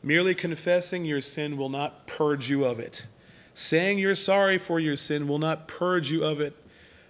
[0.00, 3.06] Merely confessing your sin will not purge you of it.
[3.58, 6.54] Saying you're sorry for your sin will not purge you of it.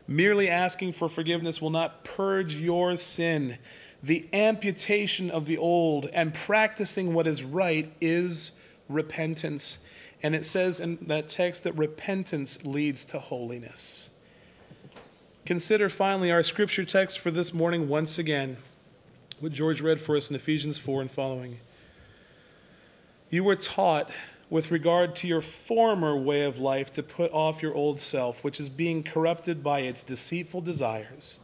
[0.07, 3.59] Merely asking for forgiveness will not purge your sin.
[4.01, 8.53] The amputation of the old and practicing what is right is
[8.89, 9.79] repentance.
[10.23, 14.11] And it says in that text that repentance leads to holiness.
[15.47, 18.59] Consider finally our scripture text for this morning once again,
[19.41, 21.59] what George read for us in Ephesians 4 and following.
[23.31, 24.13] You were taught
[24.49, 28.61] with regard to your former way of life to put off your old self, which
[28.61, 31.41] is being corrupted by its deceitful desires,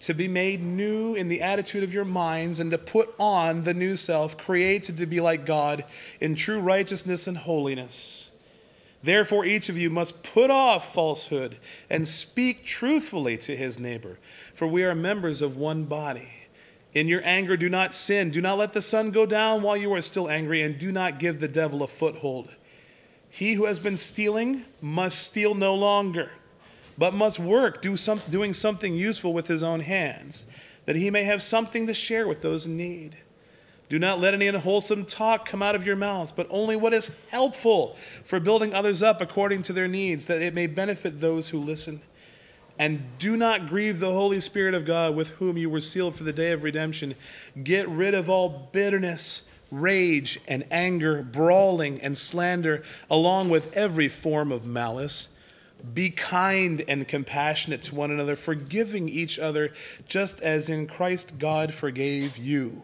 [0.00, 3.74] to be made new in the attitude of your minds, and to put on the
[3.74, 5.84] new self, created to be like God
[6.20, 8.30] in true righteousness and holiness.
[9.02, 14.18] Therefore, each of you must put off falsehood and speak truthfully to his neighbor,
[14.54, 16.37] for we are members of one body.
[16.94, 18.30] In your anger, do not sin.
[18.30, 21.18] Do not let the sun go down while you are still angry, and do not
[21.18, 22.54] give the devil a foothold.
[23.28, 26.30] He who has been stealing must steal no longer,
[26.96, 30.46] but must work, do some, doing something useful with his own hands,
[30.86, 33.18] that he may have something to share with those in need.
[33.88, 37.16] Do not let any unwholesome talk come out of your mouths, but only what is
[37.30, 41.58] helpful for building others up according to their needs, that it may benefit those who
[41.58, 42.02] listen.
[42.78, 46.24] And do not grieve the Holy Spirit of God with whom you were sealed for
[46.24, 47.16] the day of redemption.
[47.62, 54.52] Get rid of all bitterness, rage, and anger, brawling, and slander, along with every form
[54.52, 55.30] of malice.
[55.94, 59.72] Be kind and compassionate to one another, forgiving each other,
[60.06, 62.82] just as in Christ God forgave you.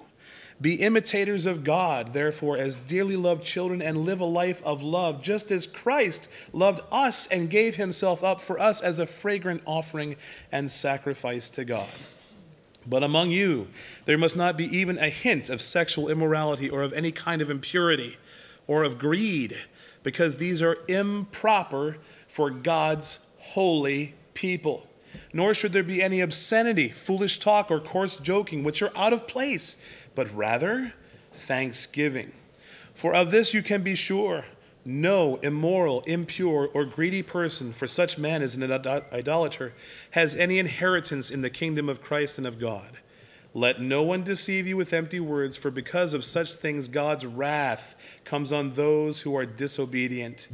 [0.60, 5.20] Be imitators of God, therefore, as dearly loved children, and live a life of love,
[5.20, 10.16] just as Christ loved us and gave himself up for us as a fragrant offering
[10.52, 11.88] and sacrifice to God.
[12.86, 13.68] But among you,
[14.04, 17.50] there must not be even a hint of sexual immorality or of any kind of
[17.50, 18.16] impurity
[18.66, 19.58] or of greed,
[20.02, 21.96] because these are improper
[22.28, 24.86] for God's holy people.
[25.32, 29.28] Nor should there be any obscenity, foolish talk, or coarse joking, which are out of
[29.28, 29.80] place
[30.14, 30.94] but rather
[31.32, 32.32] thanksgiving.
[32.94, 34.44] For of this you can be sure
[34.84, 39.72] no immoral, impure, or greedy person, for such man as an idolater,
[40.10, 42.98] has any inheritance in the kingdom of Christ and of God.
[43.54, 47.96] Let no one deceive you with empty words, for because of such things God's wrath
[48.24, 50.48] comes on those who are disobedient.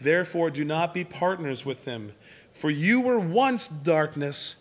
[0.00, 2.12] Therefore, do not be partners with them.
[2.50, 4.56] For you were once darkness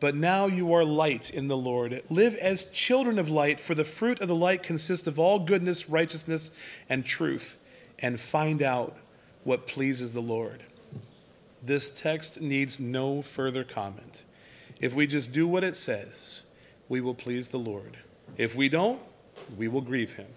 [0.00, 2.02] but now you are light in the Lord.
[2.08, 5.88] Live as children of light, for the fruit of the light consists of all goodness,
[5.88, 6.50] righteousness,
[6.88, 7.58] and truth,
[7.98, 8.96] and find out
[9.44, 10.62] what pleases the Lord.
[11.62, 14.22] This text needs no further comment.
[14.80, 16.42] If we just do what it says,
[16.88, 17.98] we will please the Lord.
[18.36, 19.00] If we don't,
[19.56, 20.28] we will grieve him.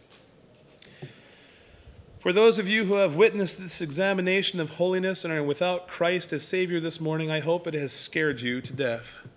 [2.20, 6.32] For those of you who have witnessed this examination of holiness and are without Christ
[6.34, 9.28] as Savior this morning, I hope it has scared you to death.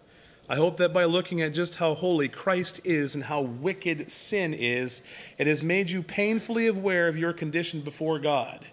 [0.49, 4.53] I hope that by looking at just how holy Christ is and how wicked sin
[4.53, 5.03] is,
[5.39, 8.67] it has made you painfully aware of your condition before God.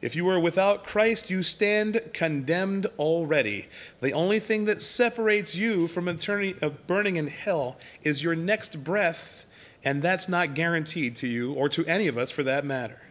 [0.00, 3.68] If you are without Christ, you stand condemned already.
[4.00, 8.84] The only thing that separates you from eternity of burning in hell is your next
[8.84, 9.44] breath,
[9.82, 13.07] and that's not guaranteed to you or to any of us for that matter.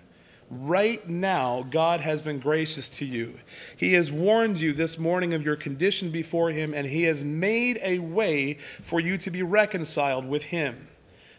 [0.50, 3.40] Right now, God has been gracious to you.
[3.76, 7.80] He has warned you this morning of your condition before Him, and He has made
[7.84, 10.88] a way for you to be reconciled with Him.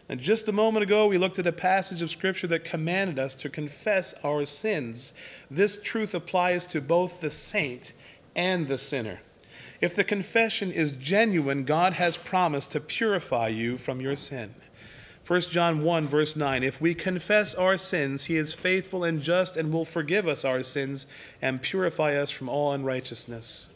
[0.07, 3.33] And just a moment ago, we looked at a passage of Scripture that commanded us
[3.35, 5.13] to confess our sins.
[5.49, 7.93] This truth applies to both the saint
[8.35, 9.21] and the sinner.
[9.81, 14.53] If the confession is genuine, God has promised to purify you from your sin.
[15.25, 19.55] 1 John 1, verse 9 If we confess our sins, he is faithful and just
[19.55, 21.05] and will forgive us our sins
[21.41, 23.67] and purify us from all unrighteousness.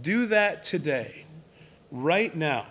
[0.00, 1.26] Do that today,
[1.90, 2.66] right now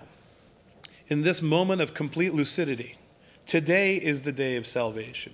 [1.08, 2.98] in this moment of complete lucidity.
[3.46, 5.34] Today is the day of salvation.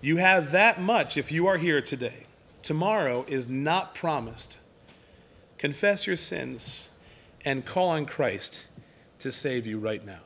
[0.00, 2.26] You have that much if you are here today.
[2.62, 4.58] Tomorrow is not promised.
[5.58, 6.88] Confess your sins
[7.44, 8.66] and call on Christ
[9.18, 10.20] to save you right now.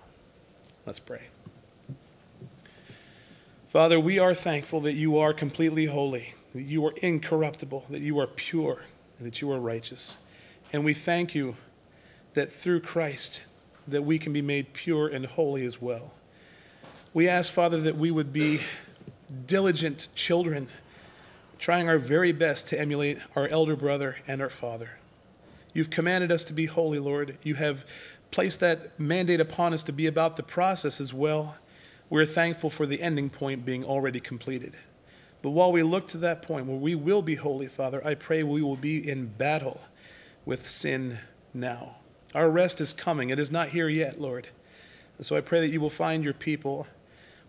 [0.89, 1.26] Let's pray.
[3.68, 8.18] Father, we are thankful that you are completely holy, that you are incorruptible, that you
[8.18, 8.84] are pure,
[9.18, 10.16] and that you are righteous.
[10.72, 11.57] And we thank you
[12.32, 13.43] that through Christ,
[13.86, 16.12] that we can be made pure and holy as well.
[17.12, 18.61] We ask, Father, that we would be
[19.45, 20.68] diligent children,
[21.59, 24.93] trying our very best to emulate our elder brother and our father.
[25.74, 27.36] You've commanded us to be holy, Lord.
[27.43, 27.84] You have
[28.31, 31.59] placed that mandate upon us to be about the process as well.
[32.11, 34.74] We're thankful for the ending point being already completed.
[35.43, 38.43] But while we look to that point where we will be holy, Father, I pray
[38.43, 39.81] we will be in battle
[40.45, 41.18] with sin
[41.55, 41.97] now.
[42.35, 43.31] Our rest is coming.
[43.31, 44.49] It is not here yet, Lord.
[45.16, 46.87] And so I pray that you will find your people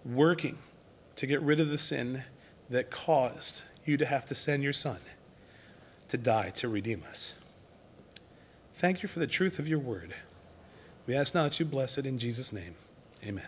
[0.05, 0.57] working
[1.15, 2.23] to get rid of the sin
[2.69, 4.99] that caused you to have to send your son
[6.07, 7.33] to die to redeem us.
[8.73, 10.13] Thank you for the truth of your word.
[11.09, 12.75] We ask now that you bless it in Jesus' name.
[13.25, 13.47] Amen.